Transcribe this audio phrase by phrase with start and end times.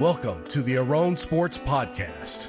[0.00, 2.46] Welcome to the Aron Sports Podcast.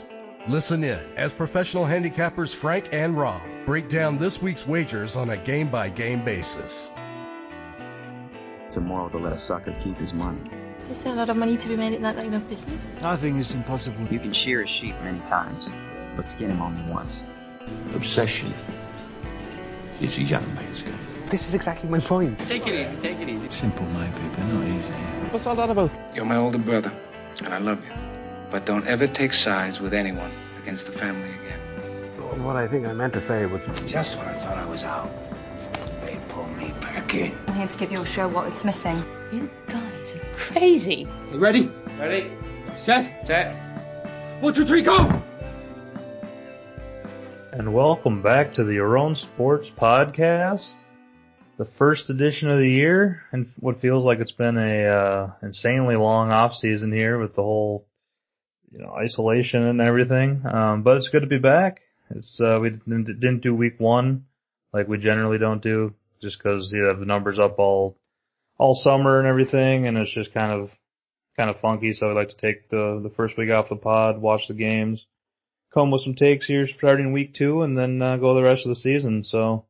[0.47, 5.35] Listen in as professional handicappers Frank and Rob break down this week's wagers on a
[5.35, 6.89] game by game basis.
[8.67, 10.49] It's immoral to let a sucker keep his money.
[10.89, 12.87] Is there a lot of money to be made in that line of business?
[13.01, 14.07] Nothing is impossible.
[14.09, 15.69] You can shear a sheep many times,
[16.15, 17.21] but skin him only once.
[17.93, 18.53] Obsession
[19.99, 20.97] is a young man's game.
[21.27, 22.39] This is exactly my point.
[22.39, 23.49] Take it easy, take it easy.
[23.49, 24.93] Simple maybe, but not easy.
[25.31, 25.91] What's all that about?
[26.15, 26.93] You're my older brother,
[27.43, 27.91] and I love you.
[28.49, 30.31] But don't ever take sides with anyone
[30.61, 32.43] against the family again.
[32.43, 35.09] What I think I meant to say was Just when I thought I was out,
[36.05, 37.37] they pulled me back in.
[37.47, 39.03] I'm here to give your show what it's missing.
[39.31, 41.07] You guys are crazy.
[41.31, 41.71] You ready?
[41.99, 42.31] Ready?
[42.77, 43.25] Set?
[43.25, 43.53] Set.
[44.41, 45.21] One, two, three, go!
[47.53, 50.73] And welcome back to the Aron Sports Podcast,
[51.61, 55.95] the first edition of the year, and what feels like it's been a uh, insanely
[55.95, 57.85] long off season here with the whole,
[58.71, 60.41] you know, isolation and everything.
[60.51, 61.81] Um, but it's good to be back.
[62.09, 64.25] It's uh, we didn't, didn't do week one
[64.73, 67.95] like we generally don't do, just because you have the numbers up all
[68.57, 70.71] all summer and everything, and it's just kind of
[71.37, 71.93] kind of funky.
[71.93, 75.05] So we like to take the the first week off the pod, watch the games
[75.71, 78.69] come with some takes here starting week two and then uh, go the rest of
[78.69, 79.23] the season.
[79.23, 79.65] So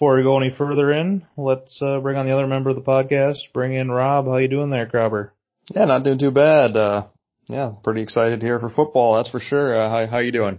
[0.00, 2.80] before we go any further in, let's uh, bring on the other member of the
[2.80, 3.52] podcast.
[3.52, 4.24] Bring in Rob.
[4.24, 5.34] How you doing there, Crabber?
[5.74, 6.74] Yeah, not doing too bad.
[6.74, 7.08] Uh,
[7.48, 9.16] yeah, pretty excited here for football.
[9.16, 9.78] That's for sure.
[9.78, 10.58] Uh, how how you doing?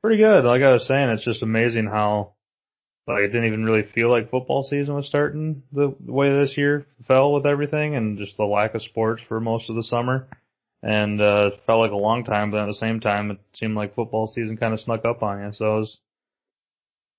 [0.00, 0.46] Pretty good.
[0.46, 2.32] Like I was saying, it's just amazing how
[3.06, 6.56] like it didn't even really feel like football season was starting the, the way this
[6.56, 10.28] year fell with everything and just the lack of sports for most of the summer
[10.82, 13.76] and uh, it felt like a long time, but at the same time, it seemed
[13.76, 15.52] like football season kind of snuck up on you.
[15.52, 15.98] So it was,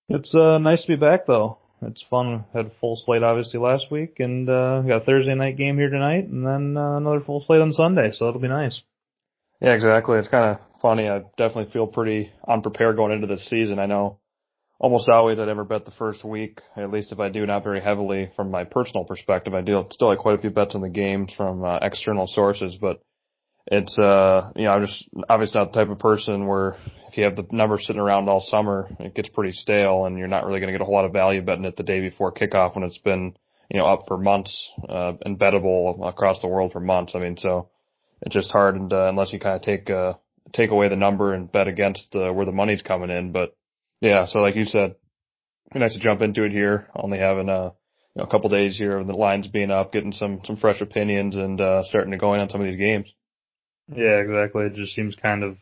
[0.09, 1.57] it's uh, nice to be back though.
[1.83, 2.45] It's fun.
[2.53, 5.89] Had a full slate obviously last week, and uh, got a Thursday night game here
[5.89, 8.11] tonight, and then uh, another full slate on Sunday.
[8.11, 8.81] So that'll be nice.
[9.59, 10.17] Yeah, exactly.
[10.19, 11.07] It's kind of funny.
[11.07, 13.79] I definitely feel pretty unprepared going into this season.
[13.79, 14.19] I know
[14.79, 17.81] almost always I never bet the first week, at least if I do, not very
[17.81, 19.53] heavily from my personal perspective.
[19.53, 22.78] I do still like quite a few bets on the games from uh, external sources,
[22.81, 23.01] but
[23.67, 26.77] it's uh you know I'm just obviously not the type of person where
[27.09, 30.27] if you have the numbers sitting around all summer it gets pretty stale and you're
[30.27, 32.31] not really going to get a whole lot of value betting it the day before
[32.31, 33.35] kickoff when it's been
[33.69, 37.13] you know up for months uh, and bettable across the world for months.
[37.16, 37.69] I mean so
[38.21, 40.13] it's just hard and uh, unless you kind of take uh
[40.53, 43.31] take away the number and bet against uh, where the money's coming in.
[43.31, 43.55] But
[44.01, 44.95] yeah, so like you said,
[45.73, 46.89] nice to jump into it here.
[46.95, 47.73] Only having a
[48.16, 50.81] you know, a couple days here of the lines being up, getting some some fresh
[50.81, 53.13] opinions and uh, starting to go in on some of these games.
[53.96, 54.66] Yeah, exactly.
[54.66, 55.57] It just seems kind of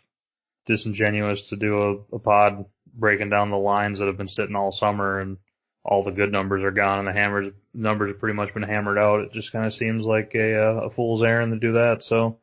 [0.66, 1.82] disingenuous to do
[2.12, 5.38] a, a pod breaking down the lines that have been sitting all summer and
[5.84, 8.98] all the good numbers are gone and the hammers numbers have pretty much been hammered
[8.98, 9.22] out.
[9.22, 12.04] It just kind of seems like a uh, a fool's errand to do that.
[12.04, 12.40] So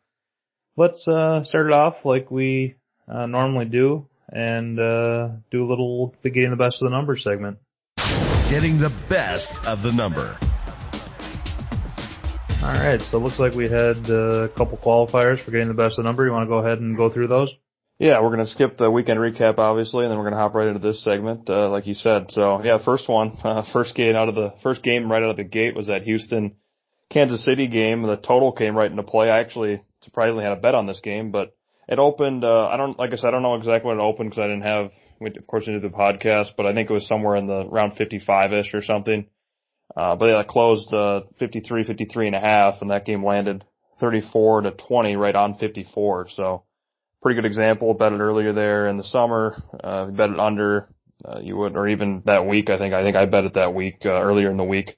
[0.76, 2.76] let's uh, start it off like we
[3.08, 7.58] uh, normally do and uh, do a little getting the best of the numbers segment.
[8.48, 10.36] Getting the best of the number.
[12.66, 15.74] All right, so it looks like we had uh, a couple qualifiers for getting the
[15.74, 16.26] best of the number.
[16.26, 17.54] You want to go ahead and go through those?
[18.00, 20.56] Yeah, we're going to skip the weekend recap, obviously, and then we're going to hop
[20.56, 22.32] right into this segment, uh, like you said.
[22.32, 25.36] So, yeah, first one, uh, first game out of the first game right out of
[25.36, 26.56] the gate was that Houston
[27.08, 28.02] Kansas City game.
[28.02, 29.30] The total came right into play.
[29.30, 31.54] I actually surprisingly had a bet on this game, but
[31.86, 32.42] it opened.
[32.42, 34.48] Uh, I don't, like I said, I don't know exactly when it opened because I
[34.48, 34.90] didn't have,
[35.20, 38.52] of course, into the podcast, but I think it was somewhere in the round 55
[38.52, 39.28] ish or something.
[39.94, 43.64] Uh, but yeah, it closed, uh, 53, 53 and a half, and that game landed
[44.00, 46.28] 34 to 20 right on 54.
[46.30, 46.64] So
[47.22, 47.94] pretty good example.
[47.94, 49.62] Bet it earlier there in the summer.
[49.82, 50.88] Uh, bet it under,
[51.24, 52.68] uh, you would, or even that week.
[52.70, 54.96] I think, I think I bet it that week, uh, earlier in the week.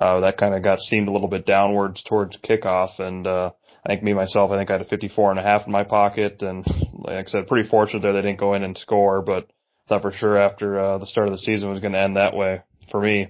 [0.00, 2.98] Uh, that kind of got seemed a little bit downwards towards kickoff.
[2.98, 3.50] And, uh,
[3.84, 5.84] I think me myself, I think I had a 54 and a half in my
[5.84, 6.42] pocket.
[6.42, 9.48] And like I said, pretty fortunate there they didn't go in and score, but
[9.88, 12.34] thought for sure after, uh, the start of the season was going to end that
[12.34, 13.28] way for me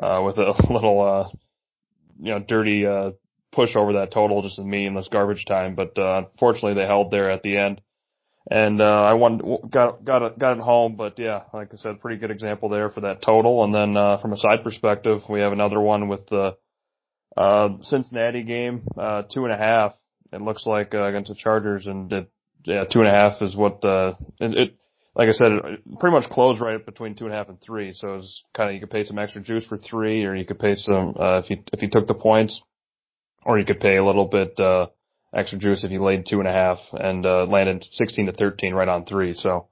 [0.00, 1.28] uh, with a little, uh,
[2.20, 3.10] you know, dirty, uh,
[3.50, 5.74] push over that total, just a meaningless garbage time.
[5.74, 7.80] But, uh, fortunately they held there at the end.
[8.50, 9.40] And, uh, I won,
[9.70, 10.96] got, got it, got it home.
[10.96, 13.64] But yeah, like I said, pretty good example there for that total.
[13.64, 16.56] And then, uh, from a side perspective, we have another one with the,
[17.36, 19.92] uh, Cincinnati game, uh, two and a half.
[20.32, 22.30] It looks like, uh, against the Chargers and it,
[22.64, 24.78] yeah, two and a half is what, uh, it, it
[25.14, 25.50] like I said,
[26.00, 27.92] pretty much closed right between two and a half and three.
[27.92, 30.58] So it's kind of you could pay some extra juice for three, or you could
[30.58, 32.62] pay some uh, if you if you took the points,
[33.44, 34.86] or you could pay a little bit uh,
[35.34, 38.74] extra juice if you laid two and a half and uh, landed sixteen to thirteen
[38.74, 39.34] right on three.
[39.34, 39.68] So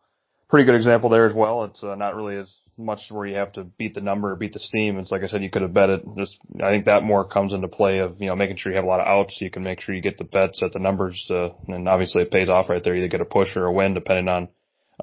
[0.51, 1.65] pretty good example there as well.
[1.65, 4.53] It's uh, not really as much where you have to beat the number or beat
[4.53, 4.99] the steam.
[4.99, 6.03] It's like I said, you could have bet it.
[6.19, 8.85] Just I think that more comes into play of you know making sure you have
[8.85, 10.79] a lot of outs, so you can make sure you get the bets at the
[10.79, 12.95] numbers, uh, and obviously it pays off right there.
[12.95, 14.49] You either get a push or a win depending on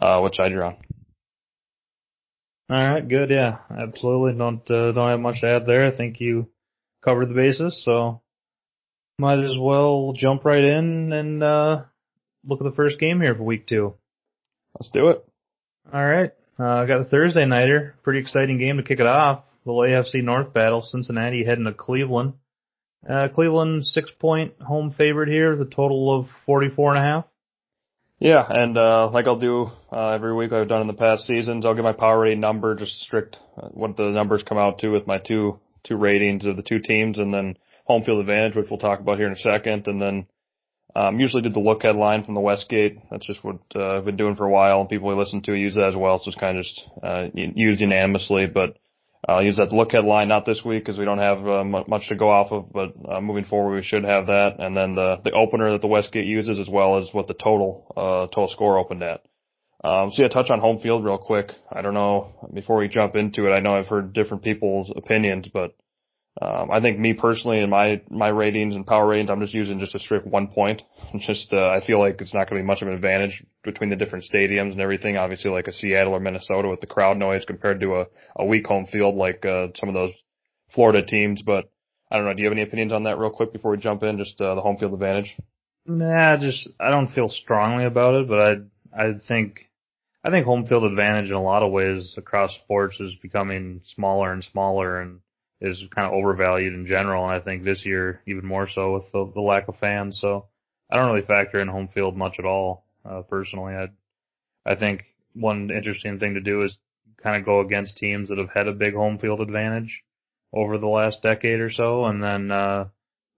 [0.01, 0.77] uh, which side you're on.
[2.69, 3.29] All right, good.
[3.29, 4.37] Yeah, absolutely.
[4.37, 5.87] Don't uh, don't have much to add there.
[5.87, 6.49] I think you
[7.03, 8.21] covered the bases, so
[9.19, 11.83] might as well jump right in and uh,
[12.45, 13.95] look at the first game here for week two.
[14.77, 15.25] Let's do it.
[15.91, 16.31] All right.
[16.59, 17.95] Uh, I got the Thursday nighter.
[18.03, 19.43] Pretty exciting game to kick it off.
[19.65, 20.81] The AFC North battle.
[20.81, 22.33] Cincinnati heading to Cleveland.
[23.07, 25.55] Uh, Cleveland six point home favorite here.
[25.55, 27.25] The total of forty four and a half.
[28.19, 31.65] Yeah, and uh, like I'll do uh, every week I've done in the past seasons,
[31.65, 34.89] I'll give my power rating number, just strict uh, what the numbers come out to
[34.89, 38.69] with my two two ratings of the two teams, and then home field advantage, which
[38.69, 40.27] we'll talk about here in a second, and then
[40.95, 42.97] um, usually did the look-ahead line from the Westgate.
[43.11, 45.53] That's just what uh, I've been doing for a while, and people we listen to
[45.53, 46.19] use that as well.
[46.19, 48.77] So it's kind of just uh, used unanimously, but
[49.27, 52.15] I'll use that look-ahead line not this week because we don't have uh, much to
[52.15, 54.55] go off of, but uh, moving forward we should have that.
[54.59, 57.91] And then the the opener that the Westgate uses as well as what the total
[57.97, 59.25] uh, total score opened at.
[59.83, 61.51] Um, so yeah, touch on home field real quick.
[61.71, 63.51] I don't know before we jump into it.
[63.51, 65.75] I know I've heard different people's opinions, but
[66.39, 69.79] um, I think me personally in my my ratings and power ratings, I'm just using
[69.79, 70.83] just a strict one point.
[71.25, 73.89] Just uh, I feel like it's not going to be much of an advantage between
[73.89, 75.17] the different stadiums and everything.
[75.17, 78.05] Obviously, like a Seattle or Minnesota with the crowd noise compared to a
[78.35, 80.11] a weak home field like uh, some of those
[80.75, 81.41] Florida teams.
[81.41, 81.71] But
[82.11, 82.33] I don't know.
[82.33, 84.17] Do you have any opinions on that real quick before we jump in?
[84.17, 85.35] Just uh, the home field advantage.
[85.87, 89.61] Nah, just I don't feel strongly about it, but I I think
[90.23, 94.33] I think home field advantage in a lot of ways across sports is becoming smaller
[94.33, 95.21] and smaller and
[95.59, 99.11] is kind of overvalued in general, and I think this year even more so with
[99.11, 100.19] the, the lack of fans.
[100.21, 100.45] So
[100.91, 102.85] I don't really factor in home field much at all.
[103.03, 103.87] Uh, personally, I
[104.65, 106.77] I think one interesting thing to do is
[107.21, 110.03] kind of go against teams that have had a big home field advantage
[110.53, 112.85] over the last decade or so, and then uh,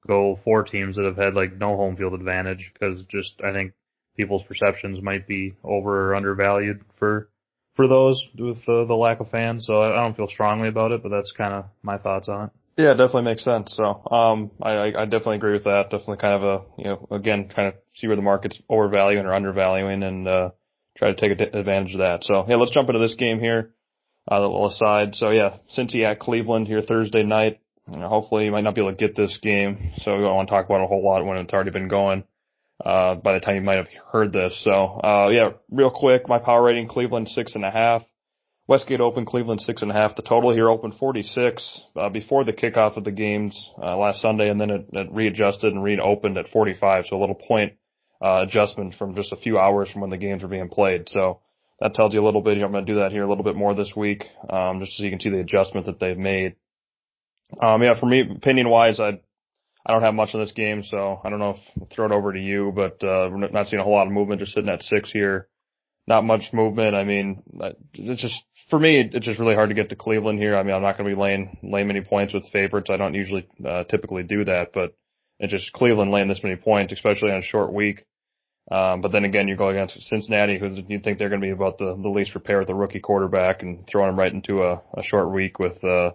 [0.07, 3.73] go for teams that have had like no home field advantage because just I think
[4.17, 7.29] people's perceptions might be over or undervalued for
[7.79, 9.65] for those with uh, the lack of fans.
[9.65, 12.51] So I don't feel strongly about it, but that's kind of my thoughts on it.
[12.75, 13.73] Yeah, it definitely makes sense.
[13.73, 15.83] So, um, I, I definitely agree with that.
[15.89, 19.33] Definitely kind of a, you know, again, kind of see where the market's overvaluing or
[19.33, 20.49] undervaluing and, uh,
[20.97, 22.25] try to take advantage of that.
[22.25, 23.73] So, yeah, let's jump into this game here.
[24.29, 25.15] Uh, little aside.
[25.15, 27.61] So yeah, Cincy at Cleveland here Thursday night.
[27.89, 29.93] You know, hopefully you might not be able to get this game.
[29.99, 31.87] So we don't want to talk about it a whole lot when it's already been
[31.87, 32.25] going
[32.83, 34.61] uh, by the time you might have heard this.
[34.63, 38.03] So, uh, yeah, real quick, my power rating, Cleveland six and a half.
[38.67, 40.15] Westgate open, Cleveland six and a half.
[40.15, 44.47] The total here opened 46, uh, before the kickoff of the games, uh, last Sunday,
[44.47, 47.05] and then it, it readjusted and reopened at 45.
[47.07, 47.73] So a little point,
[48.23, 51.09] uh, adjustment from just a few hours from when the games were being played.
[51.09, 51.39] So
[51.79, 52.61] that tells you a little bit.
[52.61, 55.03] I'm going to do that here a little bit more this week, um, just so
[55.03, 56.55] you can see the adjustment that they've made.
[57.61, 59.21] Um, yeah, for me, opinion wise, I'd,
[59.89, 62.11] I don't have much on this game, so I don't know if I'll throw it
[62.11, 64.39] over to you, but uh, we're not seeing a whole lot of movement.
[64.39, 65.47] Just sitting at six here,
[66.05, 66.93] not much movement.
[66.93, 67.41] I mean,
[67.93, 68.35] it's just
[68.69, 70.55] for me, it's just really hard to get to Cleveland here.
[70.55, 72.91] I mean, I'm not going to be laying laying many points with favorites.
[72.91, 74.95] I don't usually uh, typically do that, but
[75.39, 78.05] it's just Cleveland laying this many points, especially on a short week.
[78.69, 81.51] Um, but then again, you're going against Cincinnati, who you'd think they're going to be
[81.51, 84.83] about the, the least prepared with a rookie quarterback and throwing them right into a,
[84.93, 86.11] a short week with, uh,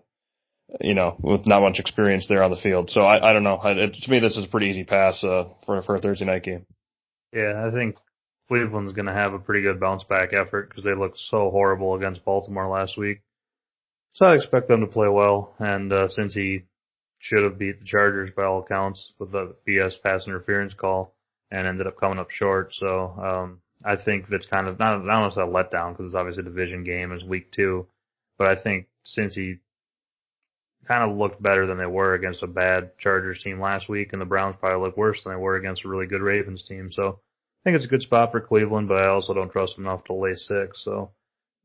[0.81, 2.90] you know, with not much experience there on the field.
[2.90, 3.61] So I, I don't know.
[3.64, 6.44] It, to me, this is a pretty easy pass uh, for for a Thursday night
[6.44, 6.67] game.
[7.32, 7.96] Yeah, I think
[8.48, 11.94] Cleveland's going to have a pretty good bounce back effort because they looked so horrible
[11.94, 13.22] against Baltimore last week.
[14.15, 15.55] So I expect them to play well.
[15.58, 16.65] And uh, Cincy
[17.19, 21.15] should have beat the Chargers by all accounts with the BS pass interference call
[21.50, 25.17] and ended up coming up short, so um, I think that's kind of not not
[25.17, 27.86] almost a letdown because it's obviously a division game, it's week two,
[28.38, 29.60] but I think Cincy
[30.86, 34.20] kind of looked better than they were against a bad Chargers team last week, and
[34.20, 36.91] the Browns probably look worse than they were against a really good Ravens team.
[36.93, 39.86] So I think it's a good spot for Cleveland, but I also don't trust them
[39.86, 40.84] enough to lay six.
[40.84, 41.10] So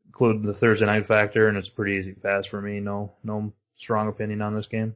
[0.08, 2.80] include the Thursday night factor, and it's a pretty easy pass for me.
[2.80, 4.96] No, no strong opinion on this game.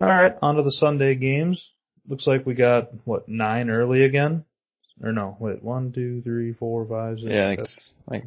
[0.00, 1.70] All right, on to the Sunday games.
[2.08, 4.44] Looks like we got what nine early again,
[5.02, 5.36] or no?
[5.40, 7.28] Wait, one, two, three, four, five, six.
[7.28, 8.24] Yeah, it's like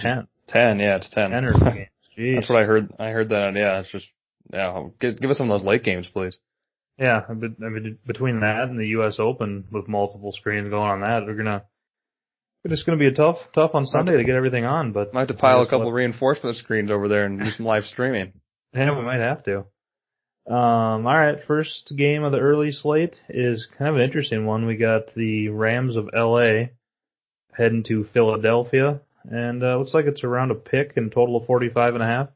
[0.00, 0.26] ten.
[0.48, 1.30] Ten, yeah, it's ten.
[1.30, 1.88] Ten early games.
[2.18, 2.34] Jeez.
[2.36, 2.92] That's what I heard.
[2.98, 3.54] I heard that.
[3.54, 4.06] Yeah, it's just
[4.52, 4.84] yeah.
[5.00, 6.38] Give, give us some of those late games, please.
[6.98, 9.18] Yeah, I mean, between that and the U.S.
[9.18, 11.64] Open with multiple screens going on that, we're gonna.
[12.62, 15.20] It's going to be a tough, tough on Sunday to get everything on, but might
[15.20, 18.32] have to pile a couple of reinforcement screens over there and do some live streaming.
[18.74, 19.64] Yeah, we might have to.
[20.46, 24.66] Um, all right, first game of the early slate is kind of an interesting one.
[24.66, 26.70] We got the Rams of L.A.
[27.52, 29.00] heading to Philadelphia.
[29.24, 32.28] and uh, looks like it's around a pick and total of 45 and a half.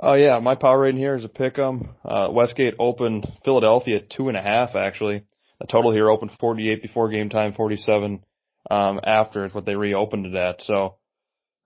[0.00, 1.88] Oh yeah, my power rating here is a pick 'em.
[2.04, 5.24] Uh, Westgate opened Philadelphia two and a half actually.
[5.60, 8.24] The total here opened 48 before game time, 47
[8.70, 10.62] um, after is what they reopened it at.
[10.62, 10.96] So,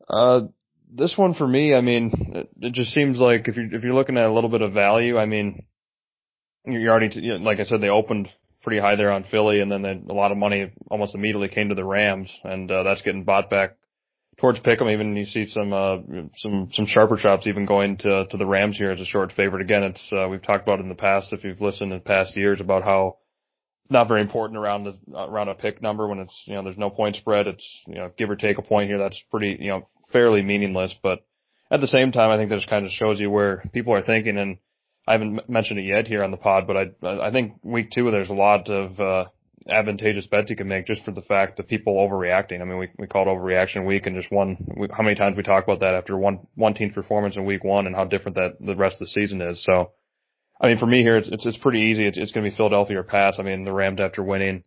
[0.09, 0.43] uh,
[0.91, 3.95] this one for me, I mean, it, it just seems like if you're if you're
[3.95, 5.67] looking at a little bit of value, I mean,
[6.65, 8.29] you're already know, like I said, they opened
[8.63, 11.69] pretty high there on Philly, and then they, a lot of money almost immediately came
[11.69, 13.77] to the Rams, and uh, that's getting bought back
[14.39, 14.93] towards Pick'em.
[14.93, 15.99] Even you see some uh,
[16.37, 19.63] some some sharper chops even going to to the Rams here as a short favorite.
[19.63, 22.61] Again, it's uh, we've talked about in the past if you've listened in past years
[22.61, 23.19] about how
[23.91, 26.91] not very important around the around a pick number when it's you know there's no
[26.91, 27.47] point spread.
[27.47, 28.99] It's you know give or take a point here.
[28.99, 30.95] That's pretty you know fairly meaningless.
[31.03, 31.25] But
[31.71, 34.39] at the same time, I think this kind of shows you where people are thinking.
[34.39, 34.59] And
[35.07, 38.11] I haven't mentioned it yet here on the pod, but I I think week two
[38.11, 39.25] there's a lot of uh,
[39.69, 42.61] advantageous bets you can make just for the fact that people overreacting.
[42.61, 44.57] I mean, we we call it overreaction week, and just one.
[44.77, 47.65] We, how many times we talk about that after one one team's performance in week
[47.65, 49.63] one and how different that the rest of the season is.
[49.65, 49.93] So,
[50.61, 52.07] I mean, for me here, it's it's, it's pretty easy.
[52.07, 53.37] It's it's going to be Philadelphia or pass.
[53.39, 54.65] I mean, the Rams after winning,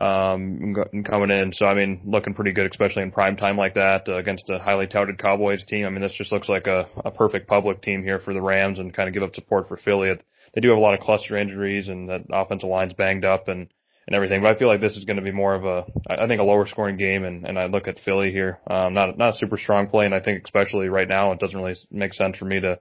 [0.00, 1.52] um, coming in.
[1.52, 4.58] So I mean, looking pretty good, especially in prime time like that uh, against a
[4.58, 5.86] highly touted Cowboys team.
[5.86, 8.78] I mean, this just looks like a a perfect public team here for the Rams
[8.78, 10.12] and kind of give up support for Philly.
[10.54, 13.68] They do have a lot of cluster injuries and that offensive line's banged up and
[14.06, 14.42] and everything.
[14.42, 16.44] But I feel like this is going to be more of a, I think a
[16.44, 17.24] lower scoring game.
[17.24, 20.06] And, and I look at Philly here, um, not, not a super strong play.
[20.06, 22.78] And I think especially right now, it doesn't really make sense for me to,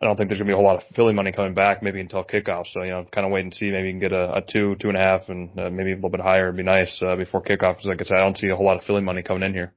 [0.00, 1.82] I don't think there's going to be a whole lot of Philly money coming back
[1.82, 2.64] maybe until kickoff.
[2.72, 3.70] So, you know, kind of wait and see.
[3.70, 5.94] Maybe you can get a, a two, two and a half and uh, maybe a
[5.94, 6.48] little bit higher.
[6.48, 7.76] It'd be nice, uh, before kickoff.
[7.76, 9.54] Cause like I said, I don't see a whole lot of Philly money coming in
[9.54, 9.72] here.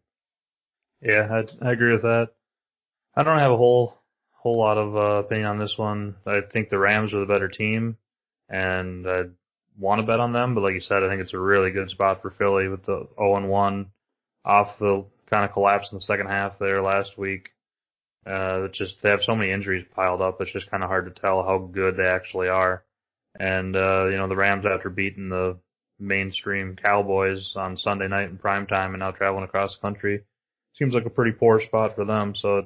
[1.02, 2.30] Yeah, I, I agree with that.
[3.16, 3.94] I don't have a whole,
[4.32, 6.16] whole lot of, uh, opinion on this one.
[6.26, 7.98] I think the Rams are the better team
[8.50, 9.22] and I
[9.78, 11.90] want to bet on them, but like you said, I think it's a really good
[11.90, 13.92] spot for Philly with the 0 and 1
[14.46, 17.50] off the kind of collapse in the second half there last week.
[18.26, 20.42] Uh, it's just they have so many injuries piled up.
[20.42, 22.84] It's just kind of hard to tell how good they actually are.
[23.40, 25.60] And uh, you know the Rams after beating the
[26.00, 30.24] mainstream Cowboys on Sunday night in prime time and now traveling across the country
[30.74, 32.34] seems like a pretty poor spot for them.
[32.36, 32.64] So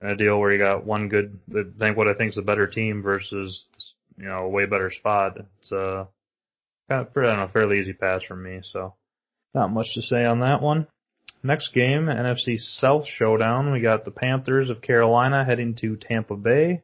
[0.00, 2.66] a deal where you got one good, I think what I think is a better
[2.66, 3.66] team versus
[4.16, 5.38] you know a way better spot.
[5.58, 6.04] It's uh
[6.90, 8.60] I don't know, fairly easy pass from me.
[8.62, 8.94] So
[9.54, 10.86] not much to say on that one.
[11.42, 13.72] Next game, NFC South Showdown.
[13.72, 16.82] We got the Panthers of Carolina heading to Tampa Bay.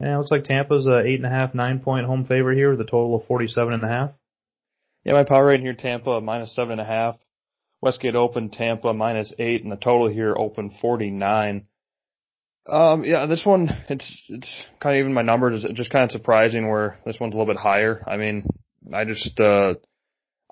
[0.00, 2.70] And it looks like Tampa's a eight and a half, nine point home favorite here
[2.70, 4.10] with a total of forty seven and a half.
[5.04, 7.16] Yeah, my power rating here, Tampa minus seven and a half.
[7.80, 11.66] Westgate open Tampa minus eight, and the total here open forty nine.
[12.68, 15.64] Um, yeah, this one it's it's kind of even my numbers.
[15.64, 18.04] It's just kind of surprising where this one's a little bit higher.
[18.06, 18.46] I mean,
[18.92, 19.74] I just uh,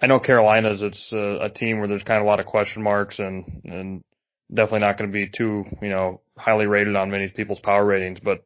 [0.01, 2.83] I know Carolina's it's a, a team where there's kind of a lot of question
[2.83, 4.05] marks and and
[4.53, 8.21] definitely not going to be too you know highly rated on many people's power ratings,
[8.21, 8.45] but.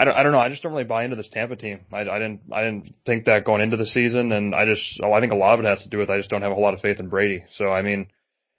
[0.00, 0.38] I don't, I don't know.
[0.38, 1.80] I just don't really buy into this Tampa team.
[1.92, 5.18] I, I didn't, I didn't think that going into the season, and I just, I
[5.18, 6.62] think a lot of it has to do with I just don't have a whole
[6.62, 7.42] lot of faith in Brady.
[7.50, 8.06] So I mean,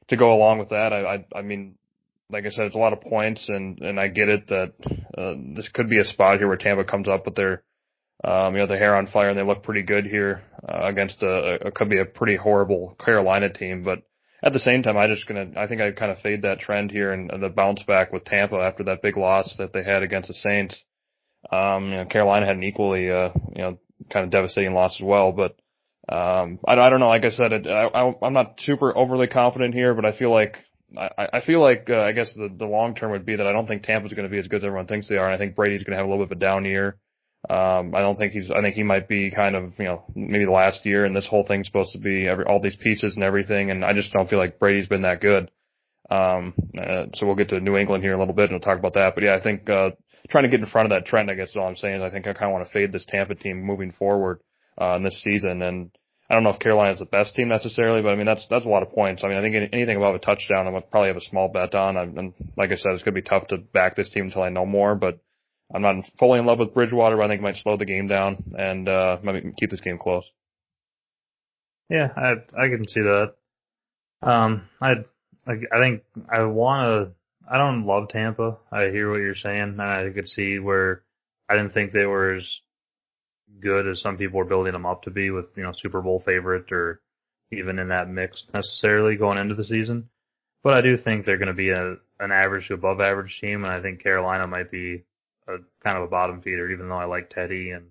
[0.10, 1.76] to go along with that, I, I, I mean,
[2.30, 4.74] like I said, it's a lot of points, and and I get it that
[5.18, 7.64] uh, this could be a spot here where Tampa comes up with their,
[8.24, 11.24] um, you know, the hair on fire, and they look pretty good here uh, against
[11.24, 14.00] a, a could be a pretty horrible Carolina team, but
[14.42, 16.92] at the same time, I just gonna, I think I kind of fade that trend
[16.92, 20.30] here and, the bounce back with Tampa after that big loss that they had against
[20.30, 20.82] the Saints.
[21.52, 23.80] Um, you know, Carolina had an equally, uh, you know,
[24.12, 25.56] kind of devastating loss as well, but,
[26.14, 27.10] um, I, I don't know.
[27.10, 30.32] Like I said, it, I, I, I'm not super overly confident here, but I feel
[30.32, 30.58] like,
[30.98, 33.52] I, I feel like, uh, I guess the, the long term would be that I
[33.52, 35.26] don't think Tampa's going to be as good as everyone thinks they are.
[35.26, 36.98] And I think Brady's going to have a little bit of a down year.
[37.48, 40.46] Um, I don't think he's, I think he might be kind of, you know, maybe
[40.46, 43.24] the last year and this whole thing's supposed to be every, all these pieces and
[43.24, 43.72] everything.
[43.72, 45.50] And I just don't feel like Brady's been that good.
[46.12, 48.60] Um, uh, so we'll get to New England here in a little bit and we'll
[48.60, 49.16] talk about that.
[49.16, 49.92] But yeah, I think, uh,
[50.30, 52.02] trying to get in front of that trend, I guess is all I'm saying.
[52.02, 54.42] I think I kind of want to fade this Tampa team moving forward,
[54.80, 55.62] uh, in this season.
[55.62, 55.92] And
[56.30, 58.70] I don't know if Carolina's the best team necessarily, but I mean, that's, that's a
[58.70, 59.24] lot of points.
[59.24, 61.96] I mean, I think anything above a touchdown, I'm probably have a small bet on.
[61.96, 64.50] And like I said, it's going to be tough to back this team until I
[64.50, 65.20] know more, but
[65.74, 68.08] I'm not fully in love with Bridgewater, but I think it might slow the game
[68.08, 69.18] down and, uh,
[69.58, 70.24] keep this game close.
[71.90, 73.34] Yeah, I, I can see that.
[74.22, 74.94] Um, I,
[75.48, 78.58] I think I want to, I don't love Tampa.
[78.72, 81.04] I hear what you're saying, and I could see where
[81.48, 82.60] I didn't think they were as
[83.60, 86.22] good as some people were building them up to be with, you know, Super Bowl
[86.24, 87.02] favorite or
[87.52, 90.10] even in that mix necessarily going into the season.
[90.64, 93.64] But I do think they're going to be a, an average to above average team,
[93.64, 95.06] and I think Carolina might be
[95.50, 97.88] a kind of a bottom feeder, even though I like Teddy and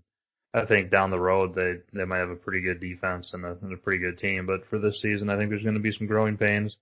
[0.54, 3.56] I think down the road they they might have a pretty good defense and a,
[3.62, 4.46] and a pretty good team.
[4.46, 6.76] But for this season, I think there's going to be some growing pains.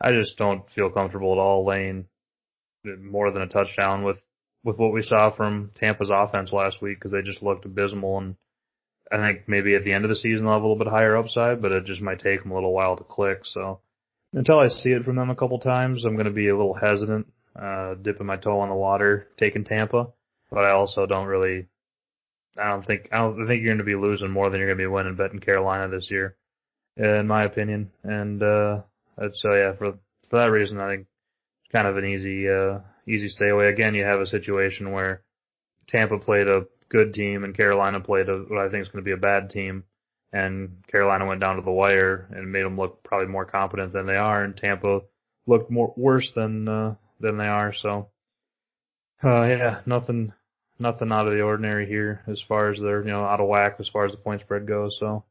[0.00, 2.06] I just don't feel comfortable at all laying
[2.84, 4.18] more than a touchdown with
[4.64, 8.36] with what we saw from Tampa's offense last week because they just looked abysmal and
[9.10, 11.16] I think maybe at the end of the season they'll have a little bit higher
[11.16, 13.40] upside, but it just might take them a little while to click.
[13.44, 13.80] So
[14.32, 16.74] until I see it from them a couple times, I'm going to be a little
[16.74, 17.26] hesitant,
[17.56, 20.08] uh, dipping my toe on the water, taking Tampa.
[20.50, 21.68] But I also don't really,
[22.58, 24.78] I don't think, I don't think you're going to be losing more than you're going
[24.78, 26.36] to be winning betting Carolina this year,
[26.96, 27.90] in my opinion.
[28.02, 28.82] And, uh,
[29.34, 29.92] so yeah, for,
[30.28, 31.06] for that reason, I think
[31.62, 33.68] it's kind of an easy, uh, easy stay away.
[33.68, 35.22] Again, you have a situation where
[35.88, 39.08] Tampa played a good team and Carolina played a, what I think is going to
[39.08, 39.84] be a bad team
[40.32, 44.06] and Carolina went down to the wire and made them look probably more competent than
[44.06, 45.00] they are, and Tampa
[45.46, 47.72] looked more worse than uh, than they are.
[47.72, 48.08] So,
[49.22, 50.32] uh, yeah, nothing
[50.78, 53.76] nothing out of the ordinary here as far as they're you know out of whack
[53.78, 54.96] as far as the point spread goes.
[54.98, 55.24] So,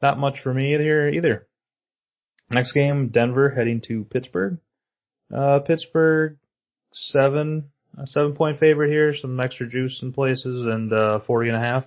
[0.00, 1.46] not much for me here either.
[2.50, 4.58] Next game, Denver heading to Pittsburgh.
[5.34, 6.36] Uh, Pittsburgh
[6.92, 11.56] seven a seven point favorite here, some extra juice in places, and uh, forty and
[11.56, 11.84] a half.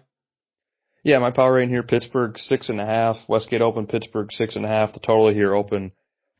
[1.03, 3.17] Yeah, my power rating here, Pittsburgh six and a half.
[3.27, 4.93] Westgate open, Pittsburgh six and a half.
[4.93, 5.91] The total here open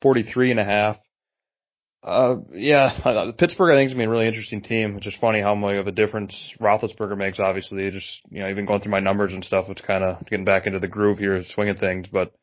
[0.01, 0.97] forty three and a half.
[2.03, 4.95] Uh, yeah, Pittsburgh I think is gonna be a really interesting team.
[4.95, 7.39] It's just funny how much of a difference Roethlisberger makes.
[7.39, 10.45] Obviously, just you know, even going through my numbers and stuff, it's kind of getting
[10.45, 12.07] back into the groove here, swinging things.
[12.11, 12.33] But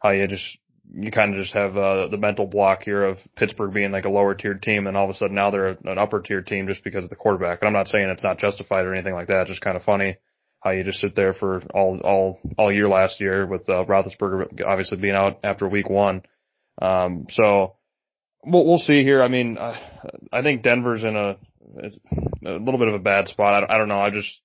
[0.00, 0.58] how you just
[0.92, 4.10] you kind of just have uh, the mental block here of Pittsburgh being like a
[4.10, 6.84] lower tiered team, and all of a sudden now they're an upper tier team just
[6.84, 7.60] because of the quarterback.
[7.60, 9.42] And I'm not saying it's not justified or anything like that.
[9.42, 10.18] It's just kind of funny
[10.60, 14.66] how you just sit there for all all all year last year with uh, Roethlisberger
[14.66, 16.22] obviously being out after week one.
[16.82, 17.76] Um, so
[18.46, 19.22] we'll we'll see here.
[19.22, 19.76] I mean, uh,
[20.32, 21.36] I think Denver's in a
[22.46, 23.64] a little bit of a bad spot.
[23.64, 24.00] I, I don't know.
[24.00, 24.38] I just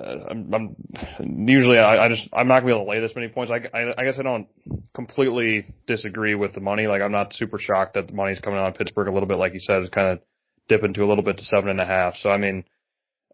[0.00, 3.14] uh, I'm, I'm usually I, I just I'm not gonna be able to lay this
[3.14, 3.52] many points.
[3.52, 4.48] I, I I guess I don't
[4.94, 6.86] completely disagree with the money.
[6.86, 9.38] Like I'm not super shocked that the money's coming on Pittsburgh a little bit.
[9.38, 10.20] Like you said, it's kind of
[10.68, 12.14] dipping to a little bit to seven and a half.
[12.16, 12.64] So I mean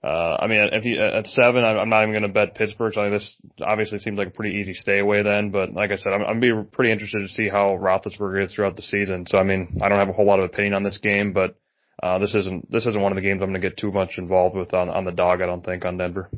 [0.02, 2.95] uh, I mean, if you, at seven, I'm not even going to bet Pittsburgh.
[2.95, 5.50] So this obviously seems like a pretty easy stay away then.
[5.50, 8.76] But like I said, I'm, I'm be pretty interested to see how Roethlisberger is throughout
[8.76, 9.26] the season.
[9.28, 11.56] So I mean, I don't have a whole lot of opinion on this game, but
[12.02, 14.17] uh, this isn't this isn't one of the games I'm going to get too much
[14.17, 15.43] involved with on on the dog.
[15.43, 16.30] I don't think on Denver.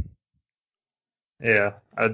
[1.40, 2.06] Yeah, I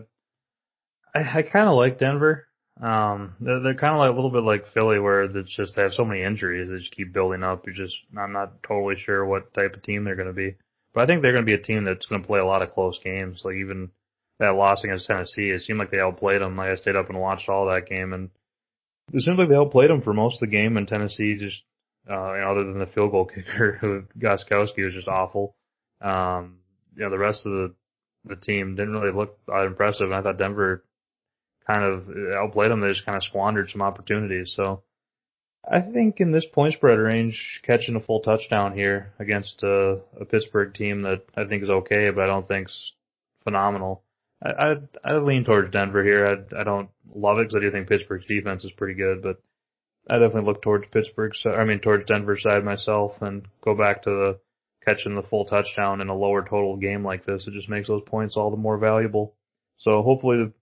[1.15, 2.47] I, I kind of like Denver.
[2.81, 5.83] Um, they're, they're kind of like a little bit like Philly, where it's just they
[5.83, 7.67] have so many injuries, they just keep building up.
[7.67, 10.57] You just I'm not totally sure what type of team they're going to be.
[10.99, 12.61] But I think they're going to be a team that's going to play a lot
[12.61, 13.43] of close games.
[13.45, 13.91] Like even
[14.41, 16.57] that loss against Tennessee, it seemed like they outplayed them.
[16.57, 18.31] Like I stayed up and watched all that game, and
[19.13, 20.77] it seemed like they outplayed them for most of the game.
[20.77, 21.63] And Tennessee just,
[22.11, 25.55] uh, other than the field goal kicker, who Gostkowski was just awful.
[26.01, 26.57] Um,
[26.97, 27.75] you know, the rest of the
[28.25, 30.07] the team didn't really look that impressive.
[30.07, 30.83] And I thought Denver
[31.65, 32.81] kind of outplayed them.
[32.81, 34.53] They just kind of squandered some opportunities.
[34.57, 34.83] So
[35.71, 40.25] I think in this point spread range, catching a full touchdown here against a, a
[40.25, 42.95] Pittsburgh team that I think is okay, but I don't think's
[43.45, 44.03] phenomenal.
[44.43, 46.27] I I, I lean towards Denver here.
[46.27, 49.43] I I don't love it because I do think Pittsburgh's defense is pretty good, but
[50.09, 51.33] I definitely look towards Pittsburgh.
[51.35, 54.41] So I mean towards Denver side myself, and go back to the
[54.87, 57.47] catching the full touchdown in a lower total game like this.
[57.47, 59.35] It just makes those points all the more valuable.
[59.77, 60.53] So hopefully the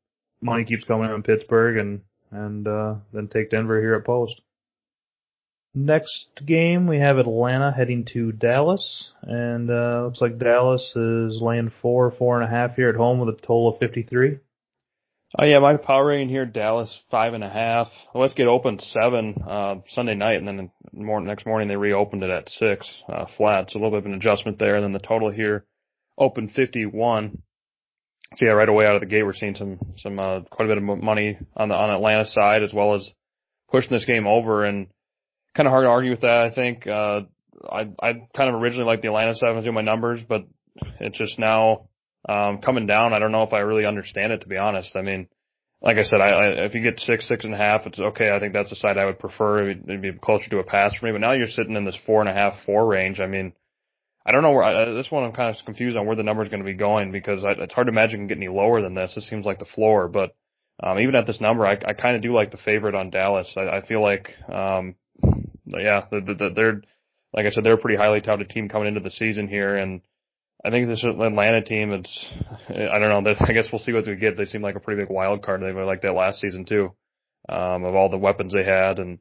[0.40, 2.00] money keeps coming in Pittsburgh and
[2.32, 4.40] and uh, then take Denver here at post.
[5.78, 11.70] Next game, we have Atlanta heading to Dallas, and uh, looks like Dallas is laying
[11.82, 14.38] four, four and a half here at home with a total of 53.
[15.38, 17.88] Oh yeah, my power rating here, Dallas five and a half.
[18.14, 22.30] Westgate open seven uh, Sunday night, and then the morning, next morning they reopened it
[22.30, 23.70] at six uh, flat.
[23.70, 24.76] So a little bit of an adjustment there.
[24.76, 25.66] And then the total here,
[26.16, 27.42] open 51.
[28.36, 30.74] So yeah, right away out of the gate, we're seeing some some uh, quite a
[30.74, 33.12] bit of money on the on Atlanta side as well as
[33.70, 34.86] pushing this game over and
[35.56, 36.42] kind of hard to argue with that.
[36.42, 37.22] I think uh,
[37.68, 40.44] I I kind of originally liked the Atlanta Sevens doing my numbers, but
[41.00, 41.88] it's just now
[42.28, 43.12] um, coming down.
[43.12, 44.94] I don't know if I really understand it to be honest.
[44.94, 45.28] I mean,
[45.80, 48.30] like I said, I, I if you get six six and a half, it's okay.
[48.30, 49.70] I think that's the side I would prefer.
[49.70, 51.12] It'd, it'd be closer to a pass for me.
[51.12, 53.20] But now you're sitting in this four and a half four range.
[53.20, 53.52] I mean.
[54.28, 55.22] I don't know where I, this one.
[55.22, 57.52] I'm kind of confused on where the number is going to be going because I,
[57.52, 59.16] it's hard to imagine it can get any lower than this.
[59.16, 60.34] It seems like the floor, but
[60.82, 63.54] um, even at this number, I, I kind of do like the favorite on Dallas.
[63.56, 64.96] I, I feel like um,
[65.66, 66.82] yeah, the, the, they're
[67.32, 70.00] like I said, they're a pretty highly touted team coming into the season here, and
[70.64, 71.92] I think this Atlanta team.
[71.92, 72.26] It's
[72.68, 73.34] I don't know.
[73.40, 74.36] I guess we'll see what we get.
[74.36, 75.62] They seem like a pretty big wild card.
[75.62, 76.94] They were like that last season too,
[77.48, 79.18] um, of all the weapons they had and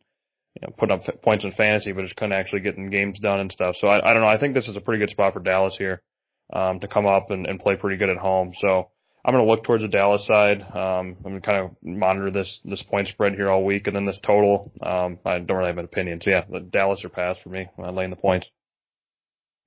[0.55, 3.51] you know, putting up points in fantasy, but just couldn't actually getting games done and
[3.51, 3.75] stuff.
[3.77, 4.29] So I, I don't know.
[4.29, 6.01] I think this is a pretty good spot for Dallas here
[6.53, 8.53] um, to come up and, and play pretty good at home.
[8.59, 8.89] So
[9.25, 10.61] I'm going to look towards the Dallas side.
[10.61, 13.95] Um, I'm going to kind of monitor this this point spread here all week, and
[13.95, 14.71] then this total.
[14.83, 16.21] Um, I don't really have an opinion.
[16.21, 17.67] So yeah, the Dallas or pass for me.
[17.83, 18.47] I'm laying the points.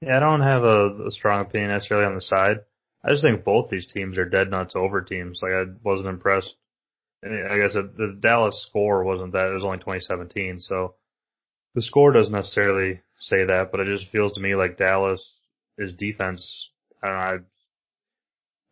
[0.01, 2.59] Yeah, I don't have a, a strong opinion necessarily on the side.
[3.05, 5.40] I just think both these teams are dead nuts over teams.
[5.42, 6.55] Like I wasn't impressed.
[7.25, 9.51] I guess the Dallas score wasn't that.
[9.51, 10.94] It was only 2017, so
[11.75, 15.35] the score doesn't necessarily say that, but it just feels to me like Dallas
[15.79, 16.71] is defense.
[17.03, 17.44] I don't know.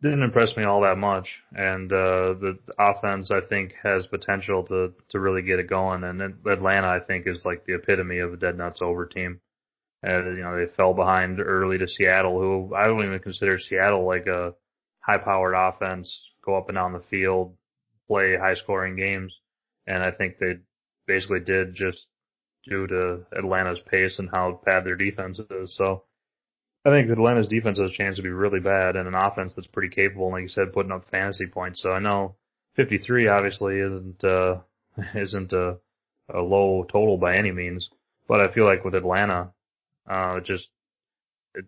[0.01, 4.93] Didn't impress me all that much, and uh, the offense I think has potential to
[5.09, 6.03] to really get it going.
[6.03, 9.41] And Atlanta I think is like the epitome of a dead nuts over team.
[10.03, 14.05] And you know they fell behind early to Seattle, who I don't even consider Seattle
[14.05, 14.53] like a
[14.99, 17.57] high powered offense, go up and down the field,
[18.07, 19.33] play high scoring games,
[19.87, 20.57] and I think they
[21.07, 22.05] basically did just
[22.69, 25.75] due to Atlanta's pace and how bad their defense is.
[25.75, 26.03] So
[26.87, 29.67] I think Atlanta's defense has a chance to be really bad and an offense that's
[29.67, 31.81] pretty capable, like you said, putting up fantasy points.
[31.81, 32.35] So I know
[32.77, 34.59] 53 obviously isn't, uh,
[35.13, 35.79] isn't a,
[36.33, 37.89] a low total by any means,
[38.25, 39.51] but I feel like with Atlanta,
[40.09, 40.69] uh, just,
[41.55, 41.65] it,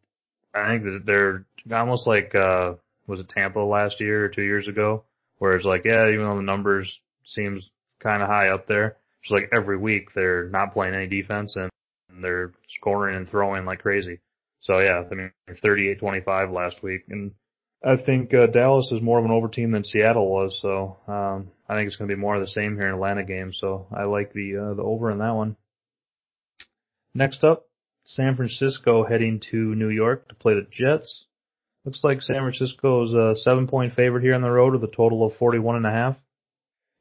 [0.55, 4.69] I think that they're almost like, uh, was it Tampa last year or two years
[4.69, 5.03] ago,
[5.39, 9.32] where it's like, yeah, even though the numbers seems kind of high up there, it's
[9.32, 11.69] like every week they're not playing any defense and
[12.23, 14.21] they're scoring and throwing like crazy.
[14.62, 17.32] So yeah, I mean, 38-25 last week, and
[17.84, 20.60] I think uh, Dallas is more of an over team than Seattle was.
[20.62, 23.24] So um, I think it's going to be more of the same here in Atlanta
[23.24, 23.54] game.
[23.54, 25.56] So I like the uh, the over in that one.
[27.13, 27.67] Next up,
[28.04, 31.26] San Francisco heading to New York to play the Jets.
[31.86, 35.26] Looks like San Francisco's a seven point favorite here on the road with a total
[35.26, 36.17] of 41 and a half.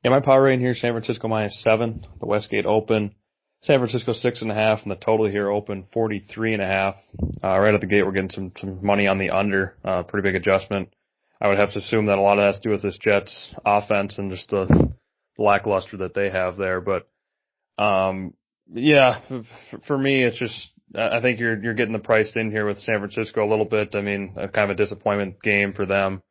[0.04, 2.06] Yeah, my power rating here, San Francisco minus seven.
[2.20, 3.14] The Westgate Open
[3.62, 6.66] San Francisco six and a half, and the total here open forty three and a
[6.66, 6.94] half.
[7.42, 9.76] Uh, right at the gate, we're getting some some money on the under.
[9.84, 10.88] Uh, pretty big adjustment.
[11.40, 12.98] I would have to assume that a lot of that has to do with this
[12.98, 14.92] Jets offense and just the,
[15.38, 16.80] lackluster that they have there.
[16.80, 17.08] But
[17.82, 18.34] um,
[18.72, 19.44] yeah, for,
[19.86, 22.98] for me, it's just I think you're you're getting the price in here with San
[22.98, 23.94] Francisco a little bit.
[23.94, 26.22] I mean, a kind of a disappointment game for them,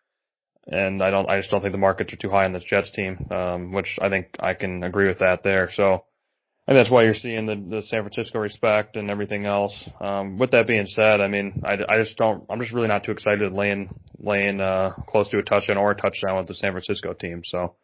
[0.66, 2.92] and I don't I just don't think the markets are too high on this Jets
[2.92, 5.70] team, um, which I think I can agree with that there.
[5.74, 6.04] So.
[6.68, 9.90] And that's why you're seeing the, the San Francisco respect and everything else.
[10.02, 13.06] Um, with that being said, I mean, I, I just don't, I'm just really not
[13.06, 16.74] too excited laying, laying, uh, close to a touchdown or a touchdown with the San
[16.74, 17.42] Francisco team.
[17.46, 17.76] So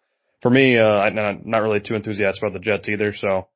[0.41, 3.13] for me, uh, I'm not, not really too enthusiastic about the Jets either.
[3.13, 3.47] So,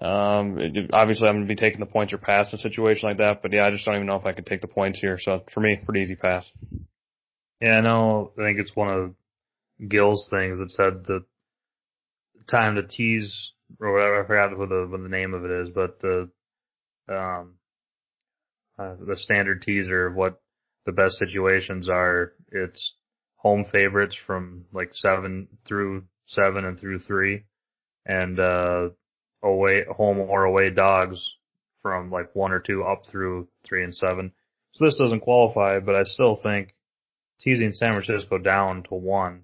[0.00, 3.06] um, it, obviously I'm going to be taking the points or pass in a situation
[3.06, 4.98] like that, but yeah, I just don't even know if I could take the points
[4.98, 5.18] here.
[5.20, 6.50] So for me, pretty easy pass.
[7.60, 8.32] Yeah, I know.
[8.38, 9.14] I think it's one of
[9.88, 11.24] Gill's things that said the
[12.50, 14.22] time to tease or whatever.
[14.22, 16.30] I forgot what the what the name of it is, but the
[17.08, 17.54] um
[18.78, 20.40] uh, the standard teaser of what
[20.86, 22.32] the best situations are.
[22.50, 22.96] It's
[23.36, 27.44] home favorites from like seven through seven and through three,
[28.06, 28.88] and uh
[29.42, 31.36] away home or away dogs
[31.82, 34.32] from like one or two up through three and seven.
[34.72, 36.74] So this doesn't qualify, but I still think
[37.40, 39.42] teasing San Francisco down to one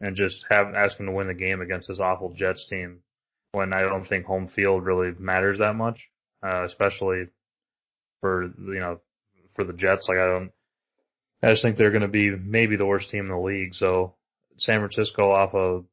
[0.00, 3.00] and just have asking to win the game against this awful Jets team
[3.52, 6.00] when I don't think home field really matters that much,
[6.42, 7.24] uh, especially
[8.20, 9.00] for you know
[9.54, 10.06] for the Jets.
[10.08, 10.52] Like I don't,
[11.42, 13.74] I just think they're going to be maybe the worst team in the league.
[13.74, 14.14] So
[14.58, 15.84] San Francisco off of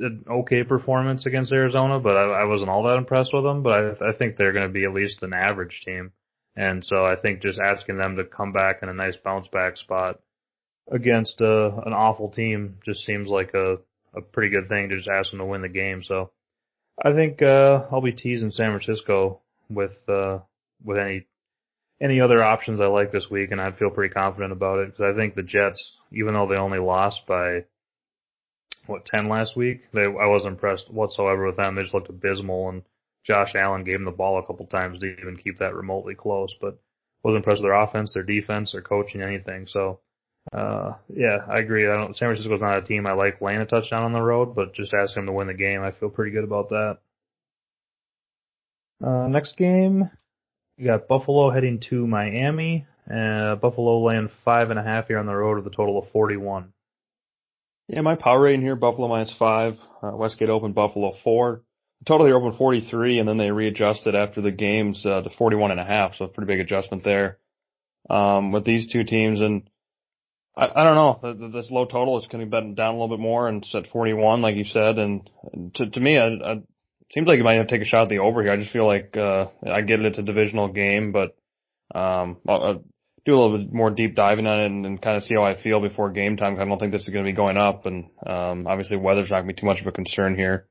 [0.00, 3.62] an okay performance against Arizona, but I, I wasn't all that impressed with them.
[3.62, 6.12] But I, I think they're going to be at least an average team.
[6.56, 9.76] And so I think just asking them to come back in a nice bounce back
[9.76, 10.18] spot
[10.90, 13.76] against uh, an awful team just seems like a
[14.14, 16.02] a pretty good thing to just ask them to win the game.
[16.02, 16.30] So
[17.02, 20.40] I think uh, I'll be teasing San Francisco with uh,
[20.84, 21.26] with any
[22.00, 25.12] any other options I like this week, and I feel pretty confident about it because
[25.12, 27.64] I think the Jets, even though they only lost by
[28.86, 31.74] what ten last week, they I wasn't impressed whatsoever with them.
[31.74, 32.82] They just looked abysmal, and
[33.24, 36.54] Josh Allen gave them the ball a couple times to even keep that remotely close,
[36.60, 36.78] but
[37.22, 39.66] wasn't impressed with their offense, their defense, their coaching, anything.
[39.66, 40.00] So
[40.52, 41.86] uh, yeah, I agree.
[41.86, 44.54] I don't, San Francisco's not a team I like laying a touchdown on the road,
[44.54, 45.82] but just ask them to win the game.
[45.82, 46.98] I feel pretty good about that.
[49.04, 50.10] Uh, next game,
[50.76, 52.86] you got Buffalo heading to Miami.
[53.08, 56.10] Uh, Buffalo laying five and a half here on the road with a total of
[56.10, 56.72] 41.
[57.88, 61.62] Yeah, my power rating here, Buffalo minus five, uh, Westgate open Buffalo four.
[62.06, 65.80] Total here open 43 and then they readjusted after the games, uh, to 41 and
[65.80, 66.14] a half.
[66.14, 67.38] So pretty big adjustment there.
[68.08, 69.68] Um, with these two teams and,
[70.58, 71.52] I, I don't know.
[71.52, 73.86] This low total is going to be down a little bit more and it's at
[73.86, 74.98] 41, like you said.
[74.98, 75.30] And
[75.74, 78.02] to, to me, I, I, it seems like you might have to take a shot
[78.02, 78.52] at the over here.
[78.52, 80.06] I just feel like, uh, I get it.
[80.06, 81.36] It's a divisional game, but,
[81.94, 82.74] um, uh,
[83.24, 85.44] do a little bit more deep diving on it and, and kind of see how
[85.44, 86.58] I feel before game time.
[86.58, 89.42] I don't think this is going to be going up, and um, obviously weather's not
[89.42, 90.66] going to be too much of a concern here,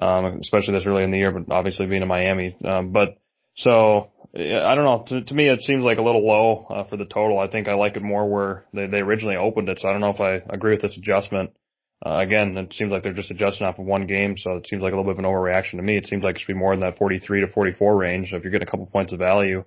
[0.00, 1.32] um, especially this early in the year.
[1.32, 3.16] But obviously being in Miami, um, but
[3.56, 5.04] so I don't know.
[5.08, 7.38] To, to me, it seems like a little low uh, for the total.
[7.38, 9.78] I think I like it more where they, they originally opened it.
[9.80, 11.50] So I don't know if I agree with this adjustment.
[12.04, 14.82] Uh, again, it seems like they're just adjusting off of one game, so it seems
[14.82, 15.96] like a little bit of an overreaction to me.
[15.96, 18.30] It seems like it should be more in that 43 to 44 range.
[18.30, 19.64] So if you're getting a couple points of value,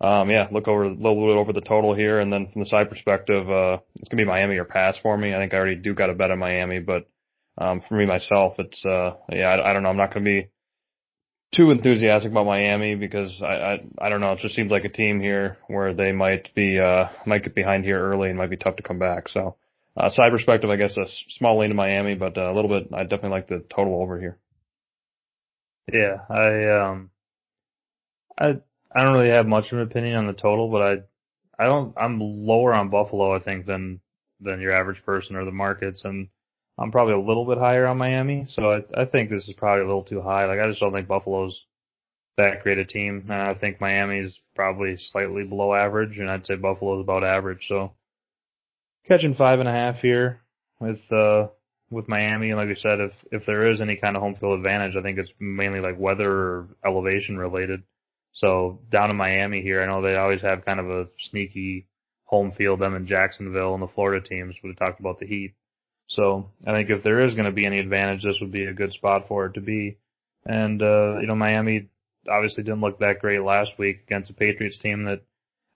[0.00, 2.68] um, yeah, look over a little bit over the total here, and then from the
[2.68, 5.34] side perspective, uh, it's gonna be Miami or pass for me.
[5.34, 7.08] I think I already do got a bet on Miami, but
[7.56, 9.88] um, for me myself, it's uh, yeah, I, I don't know.
[9.88, 10.48] I'm not gonna be
[11.54, 14.32] too enthusiastic about Miami because I, I I don't know.
[14.32, 17.84] It just seems like a team here where they might be uh might get behind
[17.84, 19.28] here early and might be tough to come back.
[19.28, 19.56] So
[19.96, 22.92] uh, side perspective, I guess a small lean to Miami, but uh, a little bit.
[22.92, 24.38] I definitely like the total over here.
[25.92, 27.10] Yeah, I um,
[28.38, 28.60] I
[28.94, 31.94] I don't really have much of an opinion on the total, but I I don't
[31.96, 34.00] I'm lower on Buffalo I think than
[34.40, 36.28] than your average person or the markets, and
[36.78, 39.84] I'm probably a little bit higher on Miami, so I, I think this is probably
[39.84, 40.44] a little too high.
[40.44, 41.64] Like I just don't think Buffalo's
[42.36, 46.56] that great a team, and I think Miami's probably slightly below average, and I'd say
[46.56, 47.66] Buffalo's about average.
[47.66, 47.92] So
[49.08, 50.42] catching five and a half here
[50.78, 51.48] with uh
[51.90, 54.58] with Miami, and like I said, if if there is any kind of home field
[54.58, 57.82] advantage, I think it's mainly like weather or elevation related.
[58.32, 61.88] So down in Miami here, I know they always have kind of a sneaky
[62.24, 64.56] home field, them in Jacksonville and the Florida teams.
[64.62, 65.54] We talked about the Heat.
[66.08, 68.74] So I think if there is going to be any advantage, this would be a
[68.74, 69.98] good spot for it to be.
[70.44, 71.88] And, uh, you know, Miami
[72.28, 75.22] obviously didn't look that great last week against a Patriots team that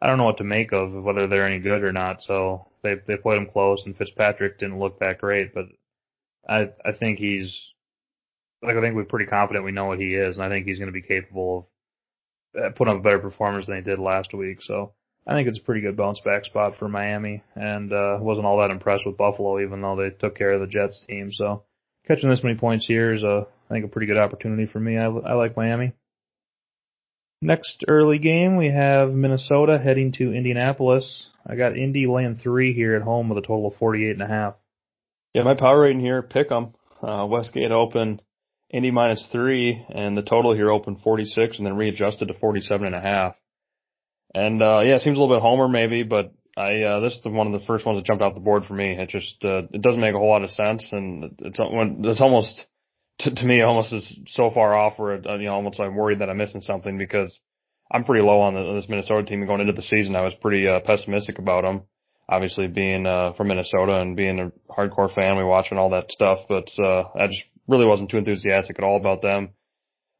[0.01, 2.23] I don't know what to make of, whether they're any good or not.
[2.23, 5.66] So they, they played them close and Fitzpatrick didn't look that great, but
[6.49, 7.73] I, I think he's,
[8.62, 10.79] like, I think we're pretty confident we know what he is, and I think he's
[10.79, 11.71] going to be capable
[12.55, 14.62] of uh, putting up a better performance than he did last week.
[14.62, 14.95] So
[15.26, 18.59] I think it's a pretty good bounce back spot for Miami, and uh, wasn't all
[18.61, 21.30] that impressed with Buffalo, even though they took care of the Jets team.
[21.33, 21.64] So
[22.06, 24.96] catching this many points here is a, I think, a pretty good opportunity for me.
[24.96, 25.92] I, I like Miami.
[27.42, 31.30] Next early game, we have Minnesota heading to Indianapolis.
[31.46, 34.26] I got Indy laying three here at home with a total of 48 and a
[34.26, 34.54] half.
[35.33, 36.74] Yeah, my power rating here, pick 'em.
[37.02, 38.20] Uh, Westgate open
[38.68, 42.94] Indy minus three, and the total here opened 46 and then readjusted to 47 and
[42.94, 43.37] a half.
[44.35, 47.23] And uh yeah, it seems a little bit homer maybe, but I uh this is
[47.23, 48.93] the, one of the first ones that jumped off the board for me.
[48.93, 52.66] It just uh it doesn't make a whole lot of sense and it's it's almost
[53.21, 55.97] to, to me almost is so far off where it, uh, you know almost I'm
[55.97, 57.38] worried that I'm missing something because
[57.93, 60.14] I'm pretty low on, the, on this Minnesota team going into the season.
[60.14, 61.83] I was pretty uh, pessimistic about them.
[62.29, 66.38] Obviously being uh from Minnesota and being a hardcore fan, we watching all that stuff,
[66.49, 69.51] but uh I just really wasn't too enthusiastic at all about them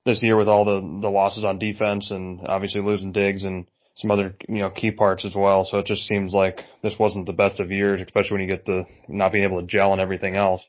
[0.05, 4.11] this year with all the the losses on defense and obviously losing Diggs and some
[4.11, 5.65] other you know key parts as well.
[5.65, 8.65] So it just seems like this wasn't the best of years, especially when you get
[8.65, 10.63] the not being able to gel and everything else.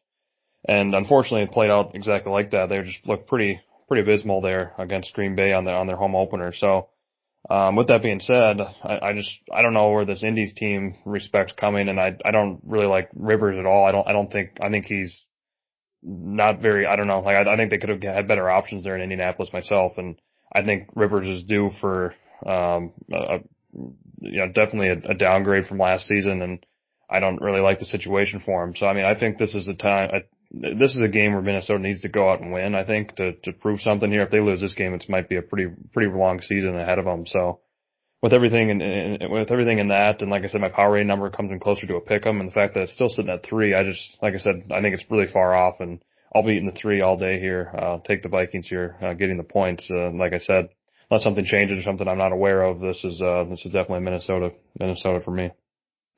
[0.68, 2.70] And unfortunately, it played out exactly like that.
[2.70, 6.16] They just looked pretty pretty abysmal there against Green Bay on their on their home
[6.16, 6.54] opener.
[6.54, 6.90] So
[7.50, 10.96] um, with that being said, I, I just I don't know where this Indy's team
[11.06, 13.86] respects coming, and I I don't really like Rivers at all.
[13.86, 15.26] I don't I don't think I think he's
[16.04, 18.84] not very I don't know like I, I think they could have had better options
[18.84, 20.18] there in Indianapolis myself, and
[20.54, 22.14] I think Rivers is due for
[22.46, 23.40] um, a,
[23.74, 26.66] you know, definitely a, a downgrade from last season, and
[27.10, 28.76] I don't really like the situation for him.
[28.76, 30.12] So I mean, I think this is a time.
[30.14, 32.76] I, this is a game where Minnesota needs to go out and win.
[32.76, 34.24] I think to to prove something here.
[34.24, 37.06] If they lose this game, it might be a pretty pretty long season ahead of
[37.06, 37.26] them.
[37.26, 37.62] So
[38.22, 41.30] with everything and, with everything in that, and like I said, my power rating number
[41.30, 43.44] comes in closer to a pick 'em, and the fact that it's still sitting at
[43.44, 46.02] three, I just like I said, I think it's really far off, and
[46.34, 47.72] I'll be eating the three all day here.
[47.78, 49.88] Uh, take the Vikings here, uh, getting the points.
[49.90, 50.70] Uh, like I said,
[51.12, 54.00] unless something changes or something I'm not aware of, this is uh this is definitely
[54.00, 55.52] Minnesota Minnesota for me.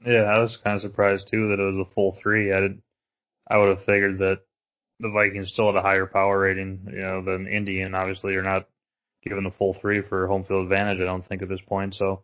[0.05, 2.53] Yeah, I was kind of surprised too that it was a full three.
[2.53, 2.81] I did
[3.49, 4.41] I would have figured that
[4.99, 7.95] the Vikings still had a higher power rating, you know, than Indian.
[7.95, 8.67] Obviously, you're not
[9.23, 11.01] given the full three for home field advantage.
[11.01, 11.95] I don't think at this point.
[11.95, 12.23] So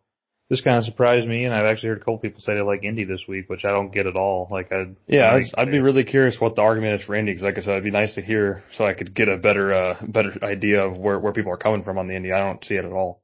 [0.50, 2.82] this kind of surprised me, and I've actually heard a couple people say they like
[2.82, 4.48] Indy this week, which I don't get at all.
[4.50, 7.44] Like I, yeah, I'd, I'd be really curious what the argument is for Indy, because
[7.44, 9.94] like I said, it'd be nice to hear so I could get a better, uh,
[10.08, 12.32] better idea of where where people are coming from on the Indy.
[12.32, 13.22] I don't see it at all.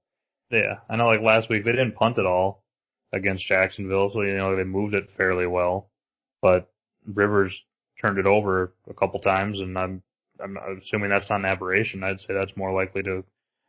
[0.51, 1.09] Yeah, I know.
[1.09, 2.63] Like last week, they didn't punt at all
[3.13, 5.91] against Jacksonville, so you know they moved it fairly well,
[6.41, 6.71] but
[7.13, 7.61] Rivers
[8.01, 10.03] turned it over a couple times, and I'm
[10.41, 12.05] I'm assuming that's not an aberration.
[12.05, 13.25] I'd say that's more likely to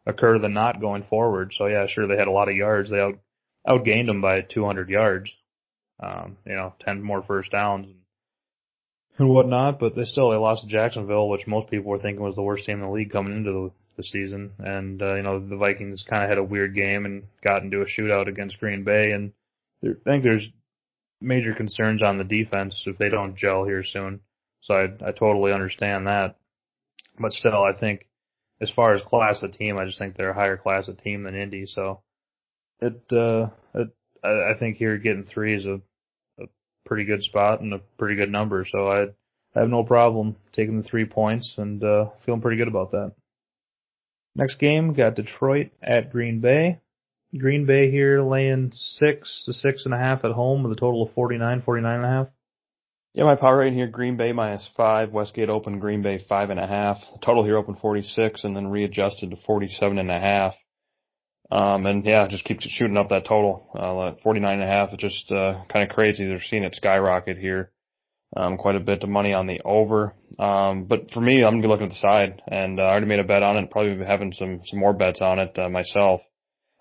[0.05, 1.53] occur than not going forward.
[1.57, 2.91] So yeah, sure they had a lot of yards.
[2.91, 3.17] They out
[3.67, 5.35] outgained them by 200 yards.
[5.99, 7.87] Um, you know, 10 more first downs
[9.17, 12.35] and, whatnot, but they still, they lost to Jacksonville, which most people were thinking was
[12.35, 14.51] the worst team in the league coming into the, the season.
[14.59, 17.81] And, uh, you know, the Vikings kind of had a weird game and got into
[17.81, 19.33] a shootout against Green Bay and
[19.83, 20.49] I think there's
[21.21, 24.21] major concerns on the defense if they don't gel here soon.
[24.61, 26.35] So I, I totally understand that.
[27.19, 28.07] But still, I think
[28.61, 31.23] as far as class of team, I just think they're a higher class of team
[31.23, 31.65] than Indy.
[31.65, 32.01] So
[32.79, 33.89] it, uh, it,
[34.23, 35.81] I, think here getting three is a,
[36.39, 36.45] a
[36.85, 38.65] pretty good spot and a pretty good number.
[38.69, 39.03] So I,
[39.55, 43.13] I have no problem taking the three points and, uh, feeling pretty good about that.
[44.35, 46.79] Next game, got Detroit at Green Bay.
[47.35, 51.03] Green Bay here laying six to six and a half at home with a total
[51.03, 52.27] of 49, 49 and a half.
[53.13, 56.59] Yeah, my power rating here, Green Bay minus five, Westgate open Green Bay five and
[56.59, 56.97] a half.
[57.25, 60.53] Total here open 46 and then readjusted to 47 and a half.
[61.49, 63.69] Um, and yeah, just keeps shooting up that total.
[63.73, 66.27] Uh, 49 and a half is just, uh, kind of crazy.
[66.27, 67.71] They're seeing it skyrocket here.
[68.35, 70.13] Um, quite a bit of money on the over.
[70.37, 73.05] Um, but for me, I'm gonna be looking at the side and uh, I already
[73.05, 73.71] made a bet on it.
[73.71, 76.21] Probably having some, some more bets on it, uh, myself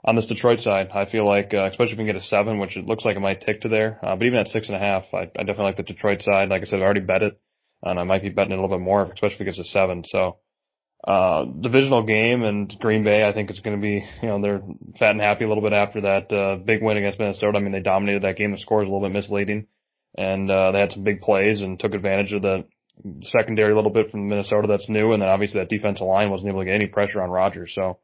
[0.07, 2.59] on this Detroit side, I feel like, uh, especially if we can get a seven,
[2.59, 3.98] which it looks like it might tick to there.
[4.02, 6.48] Uh, but even at six and a half, I, I definitely like the Detroit side.
[6.48, 7.38] Like I said, I already bet it,
[7.83, 10.05] and I might be betting a little bit more, especially if it gets a seven.
[10.07, 10.38] So,
[11.07, 14.62] uh, divisional game and Green Bay, I think it's going to be, you know, they're
[14.99, 17.59] fat and happy a little bit after that, uh, big win against Minnesota.
[17.59, 18.51] I mean, they dominated that game.
[18.51, 19.66] The score is a little bit misleading
[20.19, 22.64] and, uh, they had some big plays and took advantage of the
[23.23, 25.12] secondary a little bit from Minnesota that's new.
[25.12, 27.73] And then obviously that defensive line wasn't able to get any pressure on Rodgers.
[27.75, 27.99] So,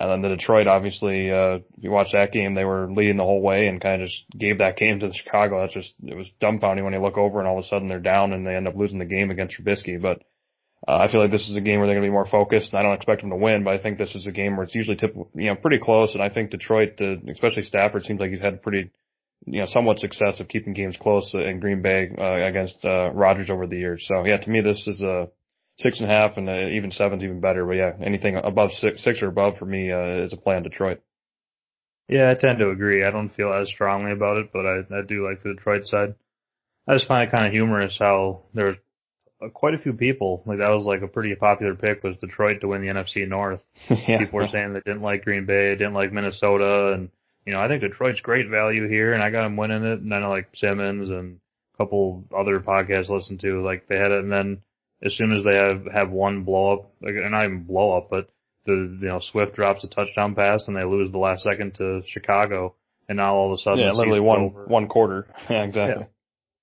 [0.00, 3.24] and then the Detroit, obviously, uh, if you watch that game, they were leading the
[3.24, 5.60] whole way and kind of just gave that game to the Chicago.
[5.60, 7.98] That's just, it was dumbfounding when you look over and all of a sudden they're
[7.98, 10.00] down and they end up losing the game against Trubisky.
[10.00, 10.22] But,
[10.86, 12.72] uh, I feel like this is a game where they're going to be more focused
[12.72, 14.64] and I don't expect them to win, but I think this is a game where
[14.64, 16.14] it's usually tip, you know, pretty close.
[16.14, 18.90] And I think Detroit, uh, especially Stafford seems like he's had pretty,
[19.46, 23.50] you know, somewhat success of keeping games close in Green Bay, uh, against, uh, Rodgers
[23.50, 24.04] over the years.
[24.08, 25.28] So yeah, to me, this is a,
[25.78, 27.64] six and a half and uh, even seven's even better.
[27.64, 30.62] But yeah, anything above six, six or above for me uh, is a play on
[30.62, 31.00] Detroit.
[32.08, 33.04] Yeah, I tend to agree.
[33.04, 36.14] I don't feel as strongly about it, but I, I do like the Detroit side.
[36.86, 38.76] I just find it kind of humorous how there's
[39.40, 42.60] Uh, quite a few people like that was like a pretty popular pick was Detroit
[42.60, 43.60] to win the NFC North.
[43.88, 44.18] yeah.
[44.18, 47.10] People were saying they didn't like Green Bay, didn't like Minnesota, and
[47.46, 50.00] you know I think Detroit's great value here, and I got them winning it.
[50.00, 51.38] And I know like Simmons and
[51.74, 54.62] a couple other podcasts listened to like they had it, and then
[55.04, 58.28] as soon as they have have one blow up, like, not even blow up, but
[58.66, 62.02] the you know Swift drops a touchdown pass and they lose the last second to
[62.06, 62.74] Chicago,
[63.08, 64.64] and now all of a sudden yeah, literally one over.
[64.64, 66.06] one quarter, yeah, exactly,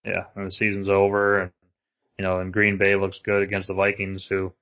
[0.03, 0.11] yeah.
[0.11, 1.51] yeah, and the season's over, and
[2.17, 4.53] you know, and Green Bay looks good against the Vikings, who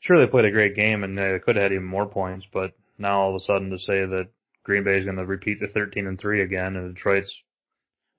[0.00, 2.72] sure they played a great game and they could have had even more points, but
[2.98, 4.28] now all of a sudden to say that
[4.64, 7.42] Green Bay is going to repeat the 13 and three again, and Detroit's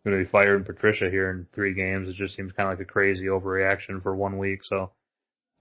[0.05, 2.07] going to be firing Patricia here in three games.
[2.07, 4.63] It just seems kind of like a crazy overreaction for one week.
[4.63, 4.91] So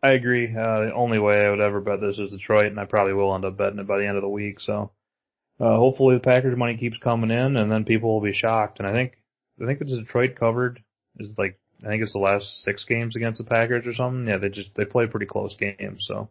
[0.03, 0.47] I agree.
[0.47, 3.35] Uh, the only way I would ever bet this is Detroit, and I probably will
[3.35, 4.61] end up betting it by the end of the week.
[4.61, 4.93] So
[5.59, 8.79] uh, hopefully the Packers money keeps coming in, and then people will be shocked.
[8.79, 9.15] And I think
[9.61, 10.83] I think it's Detroit covered
[11.19, 14.27] is like I think it's the last six games against the Packers or something.
[14.27, 16.05] Yeah, they just they play pretty close games.
[16.07, 16.29] So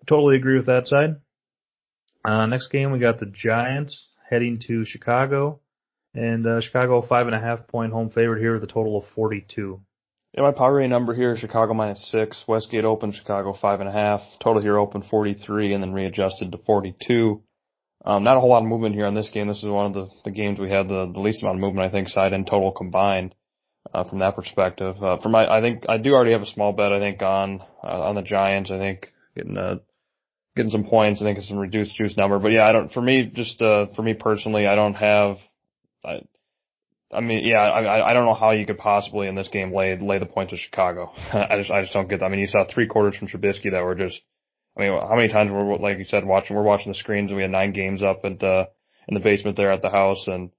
[0.00, 1.16] I totally agree with that side.
[2.24, 5.60] Uh, next game we got the Giants heading to Chicago.
[6.14, 9.04] And uh, Chicago five and a half point home favorite here with a total of
[9.14, 9.80] 42.
[10.34, 12.44] Yeah, my power number here Chicago minus six.
[12.46, 14.20] Westgate open Chicago five and a half.
[14.42, 17.42] Total here open 43 and then readjusted to 42.
[18.04, 19.48] Um, not a whole lot of movement here on this game.
[19.48, 21.86] This is one of the, the games we had the, the least amount of movement,
[21.86, 23.34] I think, side and total combined.
[23.92, 26.72] Uh, from that perspective, uh, for my, I think I do already have a small
[26.72, 26.92] bet.
[26.92, 28.70] I think on uh, on the Giants.
[28.70, 29.76] I think getting uh
[30.56, 31.20] getting some points.
[31.20, 32.38] I think it's some reduced juice number.
[32.38, 32.92] But yeah, I don't.
[32.92, 35.36] For me, just uh, for me personally, I don't have
[36.04, 36.20] I,
[37.12, 39.96] I mean, yeah, I, I don't know how you could possibly in this game lay
[39.98, 41.12] lay the points with Chicago.
[41.32, 42.26] I just I just don't get that.
[42.26, 44.20] I mean, you saw three quarters from Trubisky that were just.
[44.76, 46.56] I mean, how many times were like you said watching?
[46.56, 47.30] We're watching the screens.
[47.30, 48.66] and We had nine games up at uh,
[49.06, 50.50] in the basement there at the house, and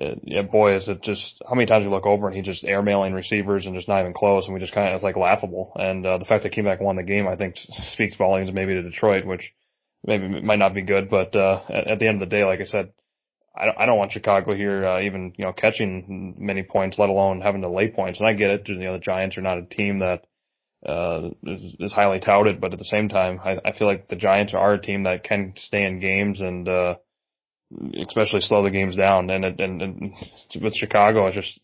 [0.00, 2.64] uh, yeah, boy, is it just how many times you look over and he just
[2.64, 5.72] airmailing receivers and just not even close, and we just kind of it's like laughable.
[5.76, 7.56] And uh, the fact that came back and won the game, I think,
[7.92, 9.52] speaks volumes maybe to Detroit, which
[10.04, 12.60] maybe might not be good, but uh, at, at the end of the day, like
[12.60, 12.92] I said,
[13.58, 17.62] I don't want Chicago here, uh, even, you know, catching many points, let alone having
[17.62, 18.20] to lay points.
[18.20, 18.68] And I get it.
[18.68, 20.24] You know, the Giants are not a team that,
[20.86, 24.16] uh, is, is highly touted, but at the same time, I, I feel like the
[24.16, 26.94] Giants are a team that can stay in games and, uh,
[28.06, 29.30] especially slow the games down.
[29.30, 30.12] And, and, and
[30.60, 31.60] with Chicago, it's just,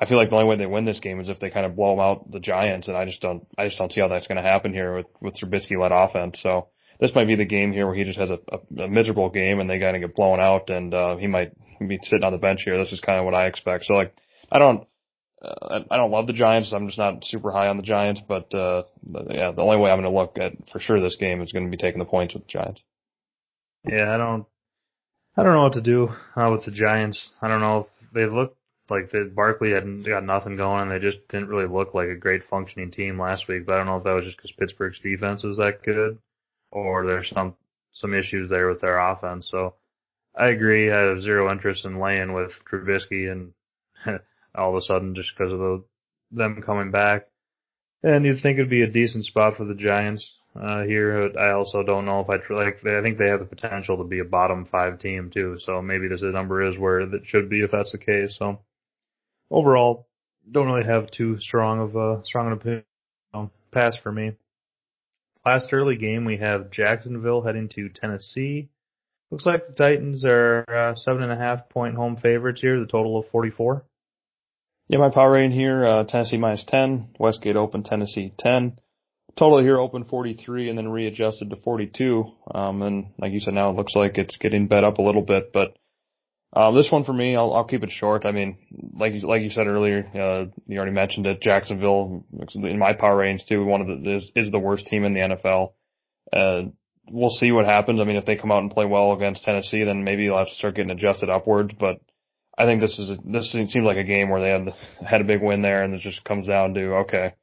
[0.00, 1.76] I feel like the only way they win this game is if they kind of
[1.76, 2.88] blow out the Giants.
[2.88, 5.06] And I just don't, I just don't see how that's going to happen here with,
[5.20, 6.40] with Trubisky led offense.
[6.42, 6.68] So,
[7.00, 9.60] this might be the game here where he just has a, a, a miserable game
[9.60, 12.62] and they gotta get blown out and, uh, he might be sitting on the bench
[12.64, 12.76] here.
[12.76, 13.84] This is kind of what I expect.
[13.84, 14.14] So like,
[14.50, 14.84] I don't,
[15.40, 16.72] uh, I don't love the Giants.
[16.72, 18.82] I'm just not super high on the Giants, but, uh,
[19.30, 21.66] yeah, the only way I'm going to look at for sure this game is going
[21.66, 22.80] to be taking the points with the Giants.
[23.88, 24.46] Yeah, I don't,
[25.38, 27.34] I don't know what to do uh, with the Giants.
[27.40, 28.56] I don't know if they look
[28.90, 32.16] like that Barkley had got nothing going and they just didn't really look like a
[32.16, 33.64] great functioning team last week.
[33.64, 36.18] But I don't know if that was just because Pittsburgh's defense was that good
[36.72, 37.54] or there's some
[37.92, 39.48] some issues there with their offense.
[39.48, 39.74] So
[40.36, 40.90] I agree.
[40.90, 43.52] I have zero interest in laying with Trubisky and
[44.56, 45.84] all of a sudden just because of the
[46.32, 47.28] them coming back.
[48.02, 51.30] And you'd think it'd be a decent spot for the Giants uh, here.
[51.38, 52.84] I also don't know if I tr- like.
[52.84, 55.58] I think they have the potential to be a bottom five team too.
[55.60, 58.36] So maybe this number is where it should be if that's the case.
[58.38, 58.60] So
[59.50, 60.08] overall,
[60.50, 62.84] don't really have too strong of a strong an opinion.
[63.32, 64.32] Um, pass for me.
[65.46, 68.68] Last early game we have Jacksonville heading to Tennessee.
[69.30, 72.80] Looks like the Titans are uh, seven and a half point home favorites here.
[72.80, 73.84] The total of forty four.
[74.88, 78.78] Yeah, my power rating here, uh, Tennessee minus 10, Westgate open, Tennessee 10.
[79.38, 82.24] Total here open 43 and then readjusted to 42.
[82.52, 85.22] Um, and like you said, now it looks like it's getting bet up a little
[85.22, 85.76] bit, but,
[86.54, 88.24] um, this one for me, I'll, I'll keep it short.
[88.24, 88.56] I mean,
[88.98, 92.24] like you, like you said earlier, uh, you already mentioned it, Jacksonville,
[92.54, 95.20] in my power range too, one of the, is, is the worst team in the
[95.20, 95.72] NFL.
[96.32, 96.70] Uh,
[97.10, 98.00] we'll see what happens.
[98.00, 100.48] I mean, if they come out and play well against Tennessee, then maybe you'll have
[100.48, 102.00] to start getting adjusted upwards, but
[102.58, 105.24] I think this is a, this seems like a game where they had had a
[105.24, 107.34] big win there, and it just comes down to okay,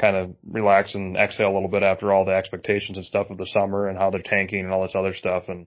[0.00, 3.38] kind of relax and exhale a little bit after all the expectations and stuff of
[3.38, 5.66] the summer and how they're tanking and all this other stuff, and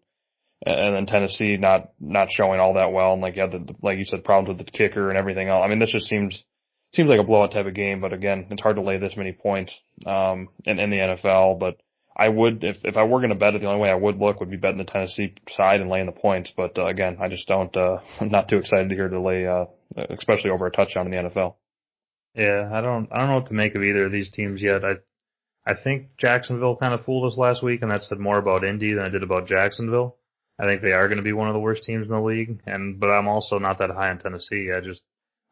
[0.66, 3.98] and then Tennessee not not showing all that well, and like yeah had the like
[3.98, 5.62] you said problems with the kicker and everything else.
[5.64, 6.44] I mean, this just seems
[6.94, 9.34] seems like a blowout type of game, but again, it's hard to lay this many
[9.34, 11.78] points um in, in the NFL, but
[12.18, 14.18] I would, if, if I were going to bet it, the only way I would
[14.18, 16.52] look would be betting the Tennessee side and laying the points.
[16.58, 19.66] But uh, again, I just don't, uh, I'm not too excited hear to lay, uh,
[19.96, 21.56] especially over a touchdown in the NFL.
[22.38, 24.86] Yeah, I don't, I don't know what to make of either of these teams yet.
[24.86, 24.94] I,
[25.66, 28.94] I think Jacksonville kind of fooled us last week, and that said more about Indy
[28.94, 30.16] than I did about Jacksonville.
[30.60, 32.62] I think they are going to be one of the worst teams in the league,
[32.68, 34.72] and but I'm also not that high on Tennessee.
[34.72, 35.02] I just,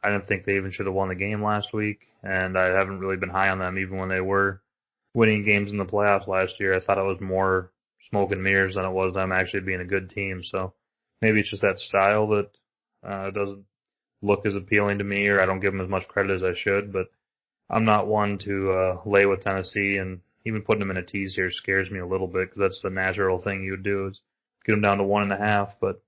[0.03, 2.99] I didn't think they even should have won the game last week, and I haven't
[2.99, 4.61] really been high on them even when they were
[5.15, 6.75] winning games in the playoffs last year.
[6.75, 7.71] I thought it was more
[8.09, 10.43] smoke and mirrors than it was them actually being a good team.
[10.43, 10.73] So
[11.21, 12.49] maybe it's just that style that
[13.03, 13.65] uh, doesn't
[14.25, 16.57] look as appealing to me, or I don't give them as much credit as I
[16.57, 16.91] should.
[16.91, 17.07] But
[17.69, 21.35] I'm not one to uh, lay with Tennessee, and even putting them in a tease
[21.35, 24.19] here scares me a little bit because that's the natural thing you would do is
[24.65, 25.75] get them down to one and a half.
[25.79, 26.01] But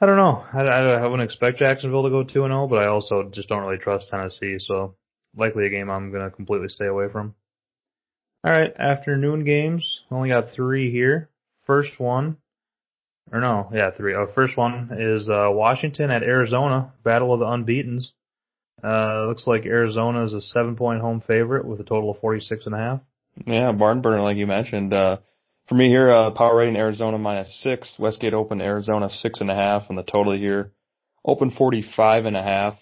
[0.00, 0.44] I don't know.
[0.52, 3.48] I, I, I wouldn't expect Jacksonville to go two and zero, but I also just
[3.48, 4.56] don't really trust Tennessee.
[4.58, 4.94] So
[5.36, 7.34] likely a game I'm going to completely stay away from.
[8.42, 10.02] All right, afternoon games.
[10.10, 11.28] Only got three here.
[11.66, 12.38] First one,
[13.32, 14.14] or no, yeah, three.
[14.14, 18.12] Oh, first one is uh, Washington at Arizona, Battle of the Unbeaten's.
[18.82, 22.40] Uh, looks like Arizona is a seven point home favorite with a total of forty
[22.40, 23.00] six and a half.
[23.46, 24.92] Yeah, barn burner like you mentioned.
[24.92, 25.18] Uh,
[25.68, 29.54] for me here, uh, power rating Arizona minus six, Westgate Open Arizona six and a
[29.54, 30.72] half, and the total here
[31.24, 32.74] open forty five and a half.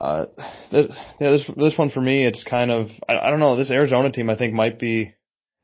[0.00, 0.26] Uh,
[0.70, 0.86] yeah,
[1.18, 3.56] this this one for me, it's kind of I, I don't know.
[3.56, 5.12] This Arizona team, I think, might be.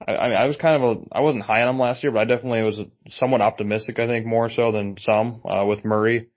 [0.07, 2.13] I, I mean, I was kind of a I wasn't high on them last year,
[2.13, 3.99] but I definitely was somewhat optimistic.
[3.99, 6.29] I think more so than some uh, with Murray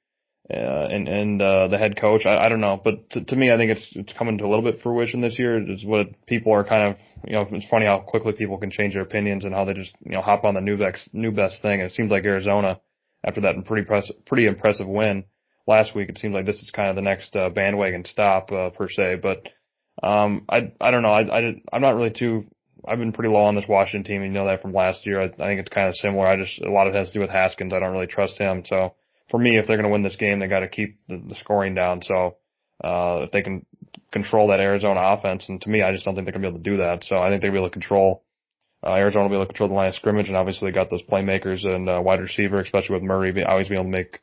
[0.49, 2.25] uh, and and uh, the head coach.
[2.25, 4.47] I, I don't know, but to, to me, I think it's it's coming to a
[4.49, 5.57] little bit fruition this year.
[5.71, 7.47] Is what people are kind of you know.
[7.51, 10.21] It's funny how quickly people can change their opinions and how they just you know
[10.21, 11.81] hop on the new best new best thing.
[11.81, 12.79] And it seems like Arizona
[13.25, 15.25] after that pretty press, pretty impressive win
[15.65, 16.09] last week.
[16.09, 19.21] It seems like this is kind of the next uh, bandwagon stop uh, per se.
[19.23, 19.49] But
[20.03, 21.13] um, I I don't know.
[21.13, 22.45] I, I I'm not really too.
[22.87, 24.23] I've been pretty low on this Washington team.
[24.23, 25.21] You know that from last year.
[25.21, 26.27] I, I think it's kind of similar.
[26.27, 27.73] I just a lot of it has to do with Haskins.
[27.73, 28.63] I don't really trust him.
[28.65, 28.93] So
[29.29, 31.35] for me, if they're going to win this game, they got to keep the, the
[31.35, 32.01] scoring down.
[32.03, 32.37] So
[32.83, 33.65] uh, if they can
[34.11, 36.53] control that Arizona offense, and to me, I just don't think they're going to be
[36.55, 37.03] able to do that.
[37.03, 38.23] So I think they'll be able to control.
[38.85, 40.89] Uh, Arizona will be able to control the line of scrimmage, and obviously they got
[40.89, 44.19] those playmakers and uh, wide receiver, especially with Murray always being able to make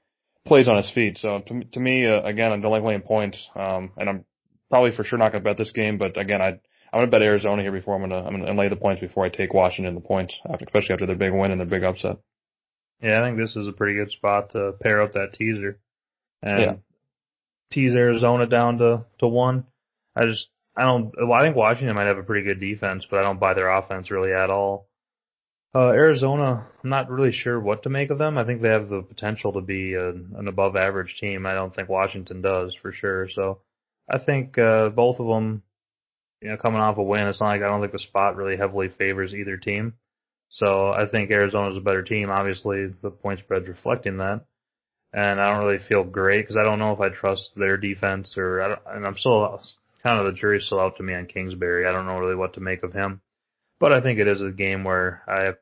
[0.46, 1.18] plays on his feet.
[1.18, 3.48] So to, to me, uh, again, I don't like laying points.
[3.56, 4.24] Um, and I'm
[4.70, 6.60] probably for sure not going to bet this game, but again, I,
[6.92, 9.00] I'm going to bet Arizona here before I'm going to, I'm to lay the points
[9.00, 12.18] before I take Washington the points, especially after their big win and their big upset.
[13.00, 15.78] Yeah, I think this is a pretty good spot to pair up that teaser
[16.42, 16.74] and yeah.
[17.70, 19.64] tease Arizona down to, to one.
[20.14, 23.18] I just, I don't, well, I think Washington might have a pretty good defense, but
[23.18, 24.86] I don't buy their offense really at all.
[25.74, 28.36] Uh, Arizona, I'm not really sure what to make of them.
[28.36, 31.46] I think they have the potential to be a, an above average team.
[31.46, 33.30] I don't think Washington does for sure.
[33.30, 33.60] So
[34.08, 35.62] I think, uh, both of them,
[36.42, 38.56] you know, coming off a win, it's not like I don't think the spot really
[38.56, 39.94] heavily favors either team.
[40.48, 42.30] So I think Arizona's a better team.
[42.30, 44.44] Obviously, the point spread's reflecting that.
[45.12, 48.34] And I don't really feel great because I don't know if I trust their defense
[48.36, 49.60] or, and I'm still
[50.02, 51.86] kind of the jury's still out to me on Kingsbury.
[51.86, 53.20] I don't know really what to make of him.
[53.78, 55.56] But I think it is a game where I have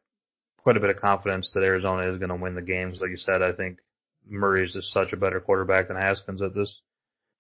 [0.62, 2.98] quite a bit of confidence that Arizona is going to win the games.
[3.00, 3.78] Like you said, I think
[4.28, 6.80] Murray is just such a better quarterback than Haskins at this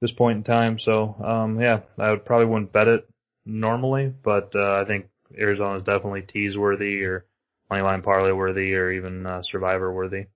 [0.00, 0.78] this point in time.
[0.78, 3.06] So um, yeah, I would probably wouldn't bet it
[3.44, 5.06] normally, but uh, I think
[5.38, 7.26] Arizona is definitely tease worthy or
[7.70, 10.26] moneyline parlay worthy or even uh, survivor worthy.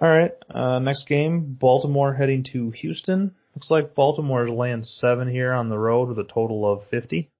[0.00, 3.34] All right, uh, next game, Baltimore heading to Houston.
[3.54, 7.30] Looks like Baltimore is laying seven here on the road with a total of 50.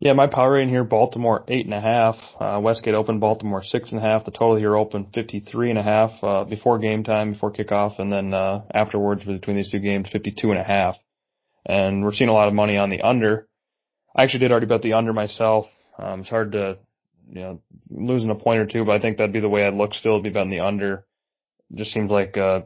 [0.00, 2.16] Yeah, my power rating here, Baltimore eight and a half.
[2.40, 4.24] Uh, Westgate open Baltimore six and a half.
[4.24, 7.98] The total here open fifty three and a half uh, before game time, before kickoff,
[7.98, 10.96] and then uh, afterwards between these two games, fifty two and a half.
[11.66, 13.48] And we're seeing a lot of money on the under.
[14.14, 15.66] I actually did already bet the under myself.
[15.98, 16.78] Um, it's hard to,
[17.28, 19.74] you know, losing a point or two, but I think that'd be the way I'd
[19.74, 21.04] look still, be betting the under.
[21.70, 22.62] It just seems like uh,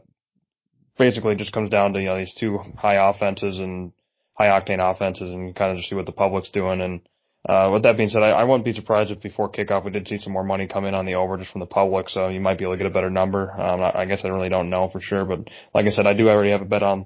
[0.97, 3.91] basically it just comes down to you know these two high offenses and
[4.33, 7.01] high octane offenses, and kind of just see what the public's doing and
[7.47, 10.07] uh, with that being said, I, I wouldn't be surprised if before kickoff we did
[10.07, 12.39] see some more money come in on the over just from the public, so you
[12.39, 13.51] might be able to get a better number.
[13.51, 16.13] Um, I, I guess I really don't know for sure, but like I said, I
[16.13, 17.05] do already have a bet on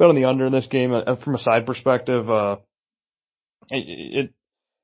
[0.00, 0.92] bet on the under in this game.
[0.92, 2.56] And from a side perspective, uh,
[3.70, 4.32] it,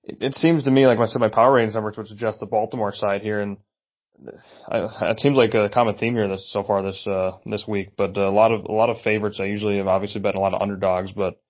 [0.05, 2.47] it it seems to me like I said, my power ratings numbers would suggest the
[2.47, 3.57] Baltimore side here, and
[4.71, 7.91] I, it seems like a common theme here this so far this uh this week.
[7.97, 9.39] But a lot of a lot of favorites.
[9.41, 11.41] I usually have obviously bet a lot of underdogs, but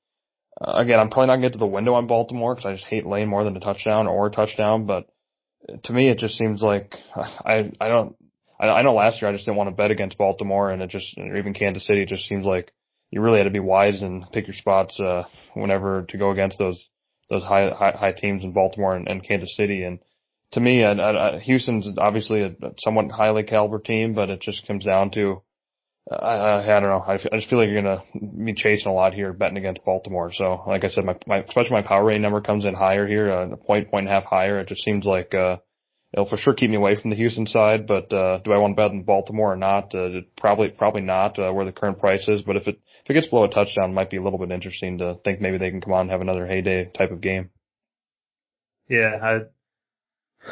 [0.61, 2.87] uh, again, I'm probably not to get to the window on Baltimore because I just
[2.87, 4.87] hate laying more than a touchdown or a touchdown.
[4.87, 5.07] But
[5.85, 8.17] to me, it just seems like I I don't
[8.59, 10.91] I, I know last year I just didn't want to bet against Baltimore and it
[10.91, 12.03] just or even Kansas City.
[12.03, 12.73] It just seems like
[13.11, 16.59] you really had to be wise and pick your spots uh, whenever to go against
[16.59, 16.89] those
[17.29, 19.83] those high high, high teams in Baltimore and, and Kansas City.
[19.83, 19.99] And
[20.53, 24.85] to me, I, I, Houston's obviously a somewhat highly caliber team, but it just comes
[24.85, 25.43] down to
[26.11, 27.05] I, I, don't know.
[27.05, 28.05] I, I just feel like you're gonna
[28.45, 30.33] be chasing a lot here, betting against Baltimore.
[30.33, 33.33] So, like I said, my, my especially my power rating number comes in higher here,
[33.33, 34.61] uh, a point, point and a half higher.
[34.61, 35.57] It just seems like uh,
[36.13, 37.87] it'll for sure keep me away from the Houston side.
[37.87, 39.95] But uh, do I want to bet on Baltimore or not?
[39.95, 41.39] Uh, probably, probably not.
[41.39, 43.91] Uh, where the current price is, but if it if it gets below a touchdown,
[43.91, 46.11] it might be a little bit interesting to think maybe they can come on and
[46.11, 47.51] have another heyday type of game.
[48.89, 49.41] Yeah, I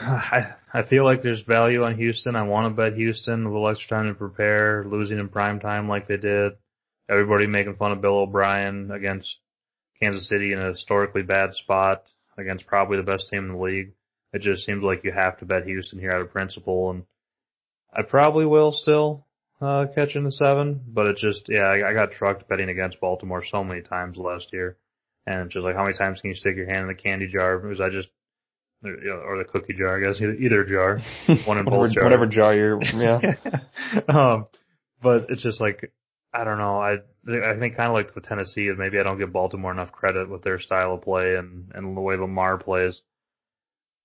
[0.01, 2.37] I I feel like there's value on Houston.
[2.37, 5.89] I want to bet Houston a little extra time to prepare, losing in prime time
[5.89, 6.53] like they did.
[7.09, 9.39] Everybody making fun of Bill O'Brien against
[10.01, 12.03] Kansas City in a historically bad spot
[12.39, 13.93] against probably the best team in the league.
[14.35, 17.05] It just seems like you have to bet Houston here out of principle, and
[17.95, 19.27] I probably will still
[19.61, 20.81] uh, catch in the seven.
[20.89, 24.49] But it just yeah, I, I got trucked betting against Baltimore so many times last
[24.53, 24.77] year,
[25.25, 27.29] and it's just like how many times can you stick your hand in the candy
[27.29, 27.59] jar?
[27.59, 28.09] Because I just
[28.83, 30.99] or the cookie jar, I guess either, either jar,
[31.47, 32.03] one in both jars.
[32.03, 33.21] Whatever jar you're, yeah.
[34.09, 34.47] um,
[35.01, 35.93] but it's just like
[36.33, 36.81] I don't know.
[36.81, 36.95] I
[37.29, 40.43] I think kind of like the Tennessee maybe I don't give Baltimore enough credit with
[40.43, 43.01] their style of play and and the way Lamar plays.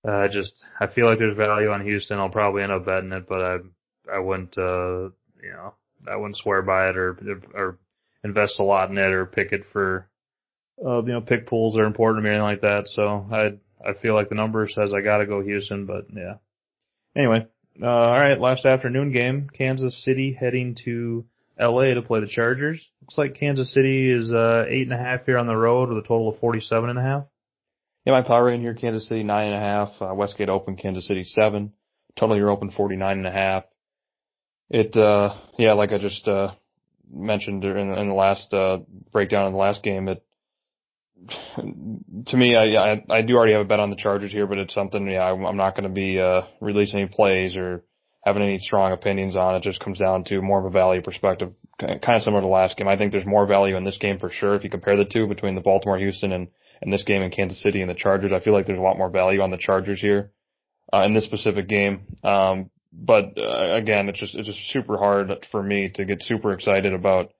[0.06, 2.18] Uh, just I feel like there's value on Houston.
[2.18, 3.56] I'll probably end up betting it, but I
[4.12, 5.10] I wouldn't uh
[5.42, 5.74] you know
[6.10, 7.18] I wouldn't swear by it or
[7.54, 7.78] or
[8.24, 10.08] invest a lot in it or pick it for
[10.84, 12.88] uh you know pick pools are important to me or anything like that.
[12.88, 16.36] So I'd I feel like the number says I gotta go Houston, but yeah.
[17.16, 17.46] Anyway,
[17.82, 21.24] uh, all right, last afternoon game, Kansas City heading to
[21.58, 22.86] LA to play the Chargers.
[23.02, 25.98] Looks like Kansas City is uh, eight and a half here on the road with
[25.98, 27.24] a total of forty-seven and a half.
[28.04, 31.06] Yeah, my power in here, Kansas City nine and a half, uh, Westgate Open, Kansas
[31.06, 31.72] City seven,
[32.16, 33.64] total you're open forty-nine and a half.
[34.70, 36.52] It, uh, yeah, like I just, uh,
[37.12, 38.78] mentioned in, in the last, uh,
[39.12, 40.24] breakdown in the last game, it,
[42.26, 44.56] to me, I, I I do already have a bet on the Chargers here, but
[44.56, 47.84] it's something yeah I'm not going to be uh, releasing any plays or
[48.24, 49.54] having any strong opinions on.
[49.54, 52.50] It just comes down to more of a value perspective, kind of similar to the
[52.50, 52.88] last game.
[52.88, 55.26] I think there's more value in this game for sure if you compare the two
[55.26, 56.48] between the Baltimore Houston and
[56.82, 58.32] and this game in Kansas City and the Chargers.
[58.32, 60.30] I feel like there's a lot more value on the Chargers here
[60.92, 62.06] uh, in this specific game.
[62.24, 66.52] Um, but uh, again, it's just it's just super hard for me to get super
[66.52, 67.32] excited about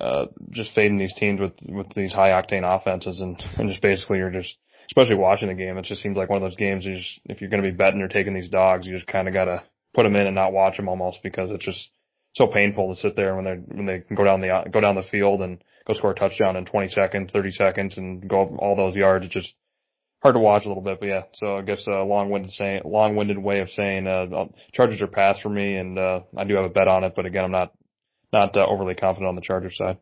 [0.00, 4.18] uh, just fading these teams with with these high octane offenses and and just basically
[4.18, 4.56] you're just
[4.88, 5.78] especially watching the game.
[5.78, 6.84] It just seems like one of those games.
[6.84, 9.28] You just if you're going to be betting or taking these dogs, you just kind
[9.28, 9.62] of got to
[9.94, 11.90] put them in and not watch them almost because it's just
[12.34, 14.94] so painful to sit there when they when they can go down the go down
[14.94, 18.76] the field and go score a touchdown in 20 seconds, 30 seconds, and go all
[18.76, 19.24] those yards.
[19.24, 19.54] It's just
[20.22, 21.22] hard to watch a little bit, but yeah.
[21.34, 25.48] So I guess a long-winded saying, long-winded way of saying, uh, Chargers are pass for
[25.48, 27.72] me, and uh, I do have a bet on it, but again, I'm not
[28.32, 29.96] not uh, overly confident on the Chargers side.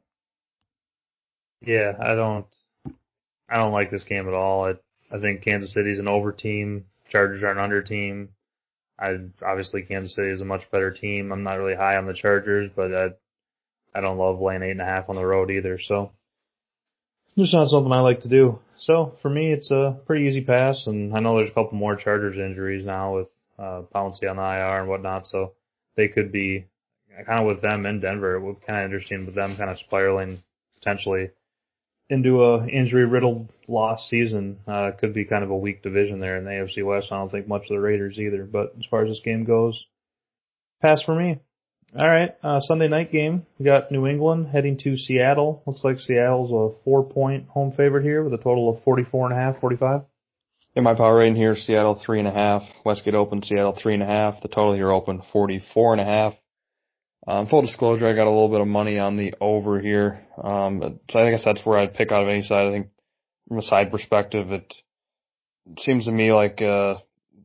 [1.65, 2.47] Yeah, I don't,
[3.49, 4.65] I don't like this game at all.
[4.65, 4.73] I,
[5.15, 6.87] I think Kansas City's an over team.
[7.11, 8.31] Chargers are an under team.
[8.99, 9.17] I
[9.47, 11.31] obviously Kansas City is a much better team.
[11.31, 13.09] I'm not really high on the Chargers, but I,
[13.97, 15.79] I don't love laying eight and a half on the road either.
[15.81, 16.13] So
[17.39, 18.61] just not something I like to do.
[18.79, 21.97] So for me, it's a pretty easy pass, and I know there's a couple more
[21.97, 23.29] Chargers injuries now with
[23.59, 25.27] uh, Pouncey on the IR and whatnot.
[25.27, 25.53] So
[25.97, 26.67] they could be
[27.27, 28.35] kind of with them in Denver.
[28.35, 30.43] It would be kind of interesting with them kind of spiraling
[30.79, 31.31] potentially
[32.09, 34.59] into a injury riddled lost season.
[34.67, 37.09] Uh, could be kind of a weak division there in the AFC West.
[37.11, 38.45] I don't think much of the Raiders either.
[38.45, 39.87] But as far as this game goes,
[40.83, 41.41] pass for me.
[41.99, 43.47] All right, uh, Sunday night game.
[43.59, 45.63] We got New England heading to Seattle.
[45.67, 49.35] Looks like Seattle's a four point home favorite here with a total of 44 and
[49.35, 50.03] a half, 45.
[50.75, 54.03] In my power rating here, Seattle three and a half, Westgate open, Seattle three and
[54.03, 54.43] a half.
[54.43, 56.35] The total here open 44 and a half.
[57.27, 60.23] Um, full disclosure, I got a little bit of money on the over here.
[60.37, 62.67] Um, so I guess that's where I'd pick out of any side.
[62.67, 62.89] I think
[63.49, 64.75] from a side perspective, it
[65.79, 66.97] seems to me like, uh,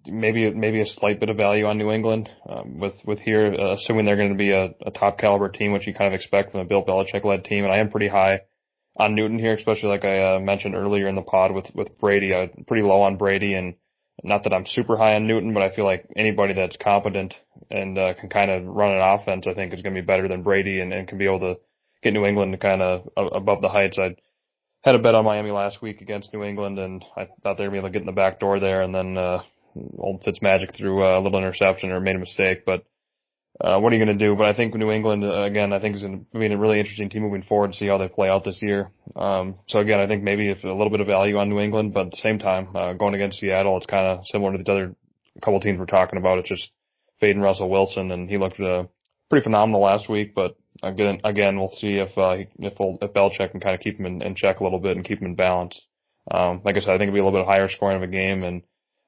[0.06, 3.74] maybe, maybe a slight bit of value on New England, um, with, with here, uh,
[3.74, 6.52] assuming they're going to be a, a top caliber team, which you kind of expect
[6.52, 7.64] from a Bill Belichick led team.
[7.64, 8.42] And I am pretty high
[8.98, 12.34] on Newton here, especially like I uh, mentioned earlier in the pod with, with Brady.
[12.34, 13.76] I'm pretty low on Brady and,
[14.24, 17.34] not that I'm super high on Newton, but I feel like anybody that's competent
[17.72, 20.28] and uh, can kind of run an offense, I think is going to be better
[20.28, 21.60] than Brady and, and can be able to
[22.04, 23.98] get New England kind of above the heights.
[23.98, 24.16] I
[24.84, 27.72] had a bet on Miami last week against New England, and I thought they were
[27.72, 29.42] going to get in the back door there, and then uh,
[29.98, 32.84] old Fitzmagic threw a little interception or made a mistake, but
[33.60, 34.36] uh, what are you going to do?
[34.36, 36.80] But I think New England, uh, again, I think is going to be a really
[36.80, 38.92] interesting team moving forward to see how they play out this year.
[39.16, 41.94] Um, so again, I think maybe if a little bit of value on New England,
[41.94, 44.72] but at the same time, uh, going against Seattle, it's kind of similar to the
[44.72, 44.96] other
[45.44, 46.40] couple teams we're talking about.
[46.40, 46.72] It's just
[47.20, 48.86] fading Russell Wilson, and he looked uh,
[49.30, 50.34] pretty phenomenal last week.
[50.34, 54.00] But again, again, we'll see if uh, if we'll, if Belichick can kind of keep
[54.00, 55.80] him in, in check a little bit and keep him in balance.
[56.30, 58.08] Um, like I said, I think it'll be a little bit higher scoring of a
[58.08, 58.64] game, and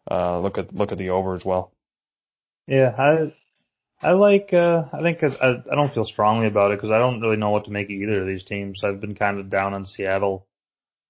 [0.10, 1.72] uh, look at look at the over as well.
[2.68, 3.34] Yeah, I
[4.02, 4.54] I like.
[4.54, 7.52] Uh, I think I, I don't feel strongly about it because I don't really know
[7.52, 8.84] what to make of either of these teams.
[8.84, 10.46] I've been kind of down on Seattle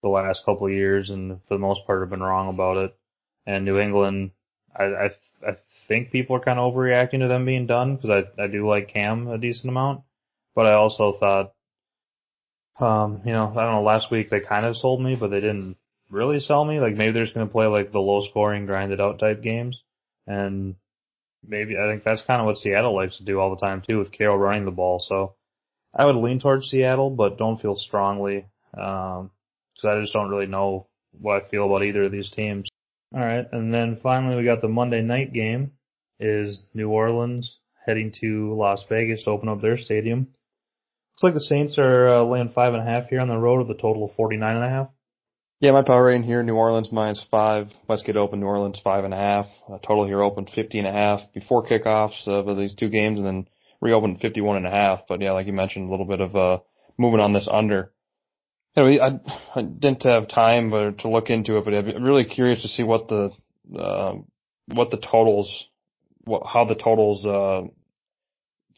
[0.03, 2.95] the last couple of years, and for the most part, I've been wrong about it.
[3.45, 4.31] And New England,
[4.75, 5.05] I I,
[5.47, 8.67] I think people are kind of overreacting to them being done because I I do
[8.67, 10.01] like Cam a decent amount,
[10.55, 11.53] but I also thought,
[12.79, 13.83] um, you know, I don't know.
[13.83, 15.77] Last week they kind of sold me, but they didn't
[16.13, 16.79] really sell me.
[16.79, 19.81] Like maybe they're just going to play like the low scoring, grinded out type games,
[20.27, 20.75] and
[21.45, 23.99] maybe I think that's kind of what Seattle likes to do all the time too,
[23.99, 25.03] with Carroll running the ball.
[25.05, 25.35] So
[25.93, 29.21] I would lean towards Seattle, but don't feel strongly because
[29.83, 30.87] um, I just don't really know
[31.19, 32.69] what I feel about either of these teams.
[33.13, 35.73] All right, and then finally we got the Monday night game.
[36.19, 40.19] Is New Orleans heading to Las Vegas to open up their stadium?
[40.19, 43.67] Looks like the Saints are uh, laying five and a half here on the road
[43.67, 44.87] with a total of forty nine and a half.
[45.63, 49.13] Yeah, my power rating here, New Orleans minus five, Westgate Open, New Orleans five and
[49.13, 49.45] a half.
[49.65, 53.25] Uh, total here open fifty and a half before kickoffs of these two games and
[53.25, 53.47] then
[53.79, 55.03] reopened fifty one and a half.
[55.07, 56.57] But yeah, like you mentioned, a little bit of, uh,
[56.97, 57.93] moving on this under.
[58.75, 59.21] Anyway, I,
[59.57, 63.07] I didn't have time to look into it, but I'm really curious to see what
[63.07, 63.29] the,
[63.73, 64.15] uh,
[64.65, 65.67] what the totals,
[66.25, 67.69] what, how the totals, uh,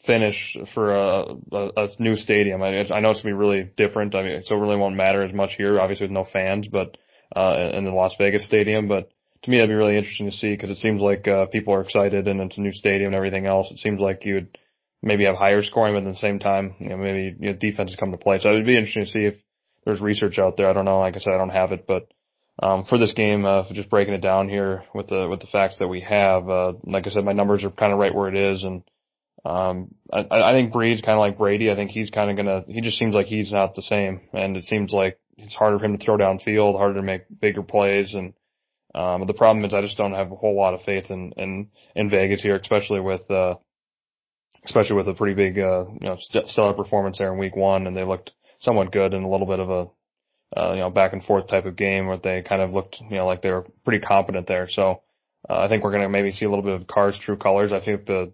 [0.05, 2.61] finish for a, a, a new stadium.
[2.61, 4.15] I, I know it's gonna be really different.
[4.15, 6.97] I mean, it still really won't matter as much here, obviously with no fans, but
[7.35, 8.87] uh, in the Las Vegas stadium.
[8.87, 9.09] But
[9.43, 11.81] to me, that'd be really interesting to see because it seems like uh, people are
[11.81, 13.69] excited and it's a new stadium and everything else.
[13.71, 14.57] It seems like you would
[15.01, 17.97] maybe have higher scoring, but at the same time, you know, maybe you know, defenses
[17.97, 18.39] come to play.
[18.39, 19.35] So it'd be interesting to see if
[19.85, 20.69] there's research out there.
[20.69, 20.99] I don't know.
[20.99, 22.07] Like I said, I don't have it, but
[22.61, 25.79] um, for this game, uh, just breaking it down here with the with the facts
[25.79, 28.35] that we have, uh, like I said, my numbers are kind of right where it
[28.35, 28.83] is, and
[29.45, 31.71] um, I, I think Brees's kind of like Brady.
[31.71, 32.63] I think he's kind of gonna.
[32.67, 35.85] He just seems like he's not the same, and it seems like it's harder for
[35.85, 38.33] him to throw downfield, harder to make bigger plays, and
[38.95, 41.67] um, the problem is I just don't have a whole lot of faith in in
[41.95, 43.55] in Vegas here, especially with uh,
[44.63, 47.85] especially with a pretty big uh, you know st- stellar performance there in Week One,
[47.85, 51.13] and they looked somewhat good in a little bit of a uh, you know back
[51.13, 53.67] and forth type of game where they kind of looked you know like they were
[53.83, 54.67] pretty competent there.
[54.67, 55.03] So
[55.47, 57.71] uh, I think we're gonna maybe see a little bit of Carr's true colors.
[57.71, 58.31] I think the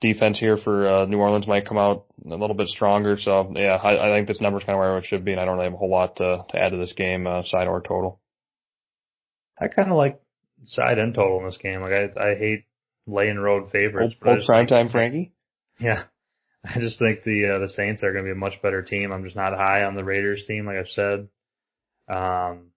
[0.00, 3.16] defense here for uh, New Orleans might come out a little bit stronger.
[3.18, 5.44] So yeah, I, I think this number's kind of where it should be, and I
[5.44, 7.80] don't really have a whole lot to, to add to this game, uh, side or
[7.80, 8.20] total.
[9.58, 10.20] I kind of like
[10.64, 11.80] side and total in this game.
[11.80, 12.64] Like I, I hate
[13.06, 14.14] laying road favorites.
[14.24, 15.32] Old, old prime time Frankie.
[15.78, 16.04] Yeah,
[16.64, 19.12] I just think the uh, the Saints are going to be a much better team.
[19.12, 21.28] I'm just not high on the Raiders team, like I've said.
[22.08, 22.70] Um,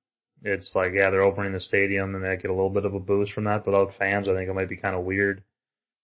[0.43, 2.99] it's like yeah, they're opening the stadium and they get a little bit of a
[2.99, 3.65] boost from that.
[3.65, 5.43] But without fans, I think it might be kind of weird.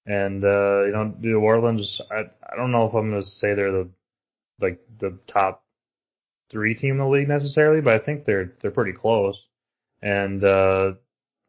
[0.06, 3.72] And uh, you know, New Orleans, I I don't know if I'm gonna say they're
[3.72, 3.89] the
[4.60, 5.64] like the top
[6.49, 9.41] three team in the league necessarily, but I think they're they're pretty close.
[10.01, 10.93] And uh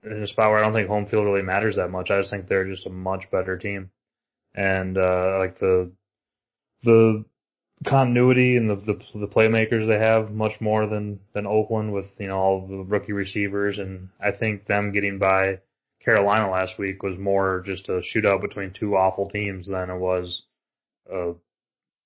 [0.04, 2.10] in a spot where I don't think home field really matters that much.
[2.10, 3.90] I just think they're just a much better team.
[4.54, 5.90] And uh like the
[6.84, 7.24] the
[7.84, 12.28] continuity and the, the the playmakers they have much more than than Oakland with you
[12.28, 15.60] know all the rookie receivers and I think them getting by
[16.04, 20.42] Carolina last week was more just a shootout between two awful teams than it was
[21.10, 21.32] a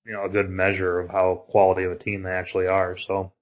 [0.07, 2.97] you know a good measure of how quality of a team they actually are.
[2.97, 3.33] So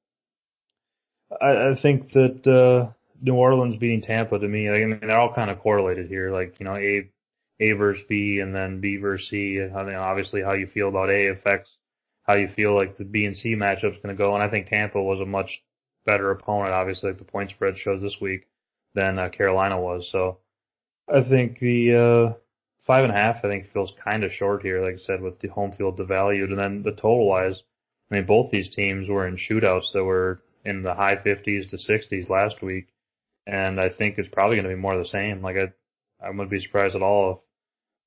[1.31, 5.35] I, I think that uh, New Orleans beating Tampa to me, I mean, they're all
[5.35, 6.33] kind of correlated here.
[6.33, 7.11] Like you know, A
[7.61, 9.61] A versus B, and then B versus C.
[9.63, 11.71] I mean, obviously, how you feel about A affects
[12.23, 14.35] how you feel like the B and C matchup's going to go.
[14.35, 15.63] And I think Tampa was a much
[16.05, 18.47] better opponent, obviously, like the point spread shows this week,
[18.95, 20.09] than uh, Carolina was.
[20.11, 20.39] So
[21.09, 22.35] I think the uh,
[22.87, 25.41] five and a half, I think, feels kind of short here, like I said, with
[25.41, 26.51] the home field devalued.
[26.51, 27.63] And then the total wise,
[28.11, 31.77] I mean, both these teams were in shootouts that were in the high 50s to
[31.77, 32.89] 60s last week.
[33.47, 35.43] And I think it's probably going to be more of the same.
[35.43, 35.73] Like I,
[36.25, 37.45] I wouldn't be surprised at all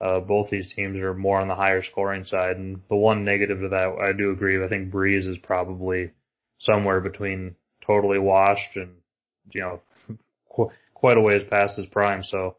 [0.01, 2.57] if uh, both these teams are more on the higher scoring side.
[2.57, 4.63] And the one negative to that, I do agree.
[4.63, 6.11] I think Brees is probably
[6.59, 8.95] somewhere between totally washed and,
[9.51, 9.81] you know,
[10.53, 12.23] qu- quite a ways past his prime.
[12.23, 12.57] So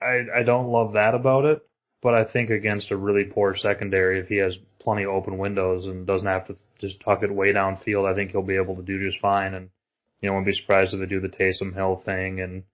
[0.00, 1.62] I, I don't love that about it,
[2.02, 5.86] but I think against a really poor secondary, if he has plenty of open windows
[5.86, 8.82] and doesn't have to just tuck it way downfield, I think he'll be able to
[8.82, 9.54] do just fine.
[9.54, 9.70] And,
[10.20, 12.64] you know, wouldn't be surprised if they do the Taysom Hill thing and,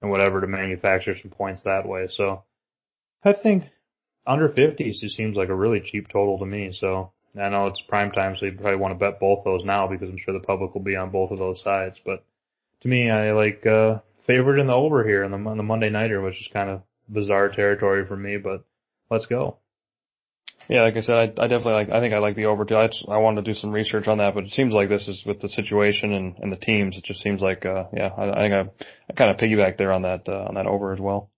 [0.00, 2.08] and whatever to manufacture some points that way.
[2.10, 2.44] So
[3.24, 3.64] I think
[4.26, 6.72] under 50s just seems like a really cheap total to me.
[6.72, 9.86] So I know it's prime time, so you probably want to bet both those now
[9.86, 12.00] because I'm sure the public will be on both of those sides.
[12.04, 12.24] But
[12.82, 15.90] to me, I like uh, favored in the over here in the, on the Monday
[15.90, 18.36] nighter, which is kind of bizarre territory for me.
[18.36, 18.64] But
[19.10, 19.58] let's go.
[20.68, 21.90] Yeah, like I said, I, I definitely like.
[21.90, 22.76] I think I like the over too.
[22.76, 25.06] I, just, I wanted to do some research on that, but it seems like this
[25.06, 26.96] is with the situation and, and the teams.
[26.96, 29.92] It just seems like, uh, yeah, I, I think I, I kind of piggyback there
[29.92, 31.30] on that uh, on that over as well.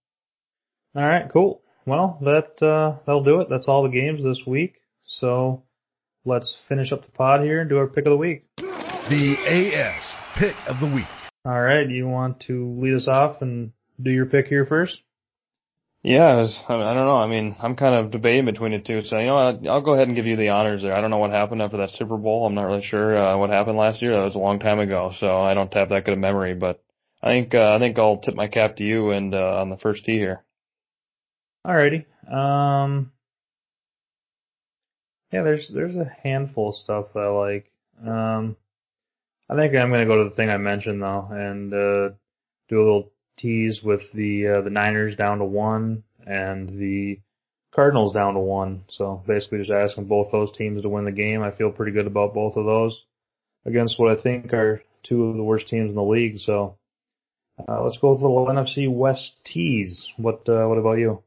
[0.95, 1.61] All right, cool.
[1.85, 3.49] Well, that uh, that'll do it.
[3.51, 4.77] That's all the games this week.
[5.05, 5.65] So
[6.25, 8.47] let's finish up the pod here and do our pick of the week.
[8.57, 11.07] The AS pick of the week.
[11.49, 13.73] All right, you want to lead us off and
[14.03, 14.99] do your pick here first?
[16.03, 17.17] Yeah, was, I don't know.
[17.17, 19.01] I mean, I'm kind of debating between the two.
[19.01, 20.93] So, you know, I'll, I'll go ahead and give you the honors there.
[20.93, 22.45] I don't know what happened after that Super Bowl.
[22.45, 24.13] I'm not really sure uh, what happened last year.
[24.13, 26.53] That was a long time ago, so I don't have that good a memory.
[26.53, 26.85] But
[27.23, 29.79] I think uh, I think I'll tip my cap to you and uh, on the
[29.79, 30.45] first tee here.
[31.67, 32.05] Alrighty.
[32.31, 33.11] Um,
[35.33, 37.73] yeah, there's there's a handful of stuff that I like.
[38.07, 38.57] Um,
[39.49, 42.15] I think I'm gonna go to the thing I mentioned though, and uh,
[42.69, 47.21] do a little tease with the uh, the Niners down to one and the
[47.75, 48.85] Cardinals down to one.
[48.91, 51.43] So basically, just asking both those teams to win the game.
[51.43, 53.05] I feel pretty good about both of those
[53.65, 56.39] against what I think are two of the worst teams in the league.
[56.39, 56.77] So
[57.69, 60.07] uh, let's go with a little NFC West tease.
[60.17, 61.23] What uh, what about you?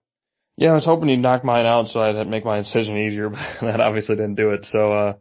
[0.57, 3.39] Yeah, I was hoping you'd knock mine out so I'd make my decision easier, but
[3.61, 4.65] that obviously didn't do it.
[4.65, 5.13] So, uh,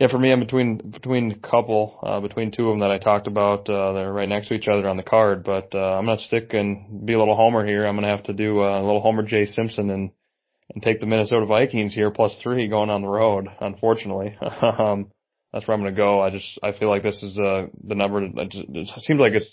[0.00, 2.98] yeah, for me, I'm between between a couple, uh, between two of them that I
[2.98, 3.68] talked about.
[3.68, 6.54] Uh, they're right next to each other on the card, but uh, I'm gonna stick
[6.54, 7.84] and be a little homer here.
[7.84, 10.12] I'm gonna have to do uh, a little Homer J Simpson and
[10.72, 13.48] and take the Minnesota Vikings here plus three going on the road.
[13.60, 15.10] Unfortunately, um,
[15.52, 16.20] that's where I'm gonna go.
[16.20, 18.22] I just I feel like this is uh the number.
[18.22, 19.52] It, just, it seems like it's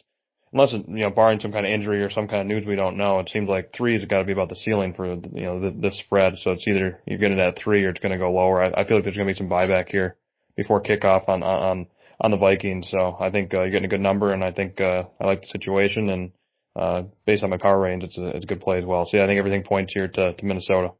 [0.53, 2.75] unless it, you know, barring some kind of injury or some kind of news we
[2.75, 5.21] don't know, it seems like three has got to be about the ceiling for you
[5.33, 6.37] know this, this spread.
[6.37, 8.61] So it's either you're getting at three or it's to go lower.
[8.61, 10.17] I, I feel like there's to be some buyback here
[10.55, 11.87] before kickoff on on
[12.19, 12.89] on the Vikings.
[12.89, 15.41] So I think uh, you're getting a good number, and I think uh, I like
[15.41, 16.31] the situation, and
[16.75, 19.05] uh, based on my power range, it's a it's a good play as well.
[19.05, 20.91] So yeah, I think everything points here to, to Minnesota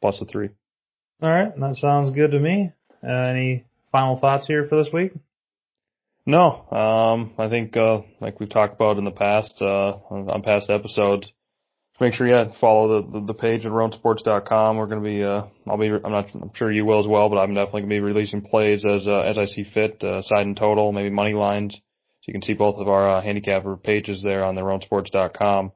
[0.00, 0.50] plus the three.
[1.22, 2.72] All right, that sounds good to me.
[3.02, 5.12] Uh, any final thoughts here for this week?
[6.24, 10.70] No, um, I think uh, like we've talked about in the past uh, on past
[10.70, 11.32] episodes.
[12.00, 14.76] Make sure you follow the, the, the page at roansports.com.
[14.76, 17.28] We're going to be, uh, I'll be, I'm not, I'm sure you will as well,
[17.28, 20.22] but I'm definitely going to be releasing plays as uh, as I see fit, uh,
[20.22, 21.74] side and total, maybe money lines.
[21.74, 25.72] So you can see both of our uh, handicapper pages there on the roansports.com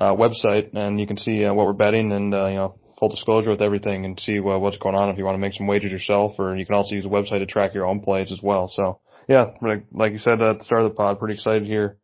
[0.00, 3.08] uh, website, and you can see uh, what we're betting and uh, you know full
[3.08, 5.66] disclosure with everything, and see uh, what's going on if you want to make some
[5.66, 8.40] wagers yourself, or you can also use the website to track your own plays as
[8.42, 8.68] well.
[8.68, 11.98] So yeah, like, like you said at the start of the pod, pretty excited here.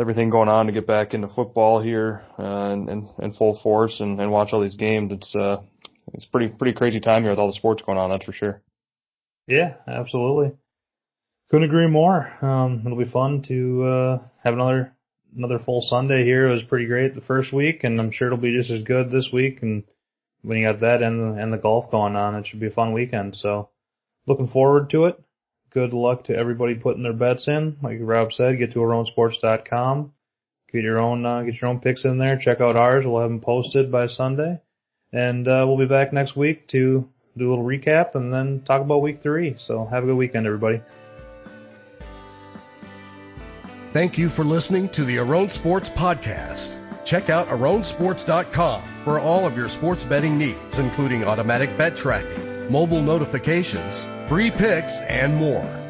[0.00, 4.00] Everything going on to get back into football here uh, and in, in full force
[4.00, 5.12] and, and watch all these games.
[5.12, 5.58] It's uh,
[6.12, 8.10] it's pretty pretty crazy time here with all the sports going on.
[8.10, 8.62] That's for sure.
[9.46, 10.56] Yeah, absolutely.
[11.50, 12.32] Couldn't agree more.
[12.44, 14.94] Um, it'll be fun to uh, have another
[15.36, 16.48] another full Sunday here.
[16.48, 19.10] It was pretty great the first week, and I'm sure it'll be just as good
[19.10, 19.62] this week.
[19.62, 19.84] And
[20.42, 22.70] when you got that and the, and the golf going on, it should be a
[22.70, 23.36] fun weekend.
[23.36, 23.70] So
[24.26, 25.22] looking forward to it
[25.74, 27.76] good luck to everybody putting their bets in.
[27.82, 30.12] Like Rob said, get to aroundsports.com,
[30.72, 32.38] get your own uh, get your own picks in there.
[32.38, 33.04] Check out ours.
[33.04, 34.60] We'll have them posted by Sunday,
[35.12, 38.80] and uh, we'll be back next week to do a little recap and then talk
[38.80, 39.56] about week three.
[39.58, 40.80] So have a good weekend, everybody.
[43.92, 46.76] Thank you for listening to the Around Sports Podcast.
[47.04, 53.02] Check out AronSports.com for all of your sports betting needs, including automatic bet tracking, mobile
[53.02, 55.83] notifications, free picks, and more.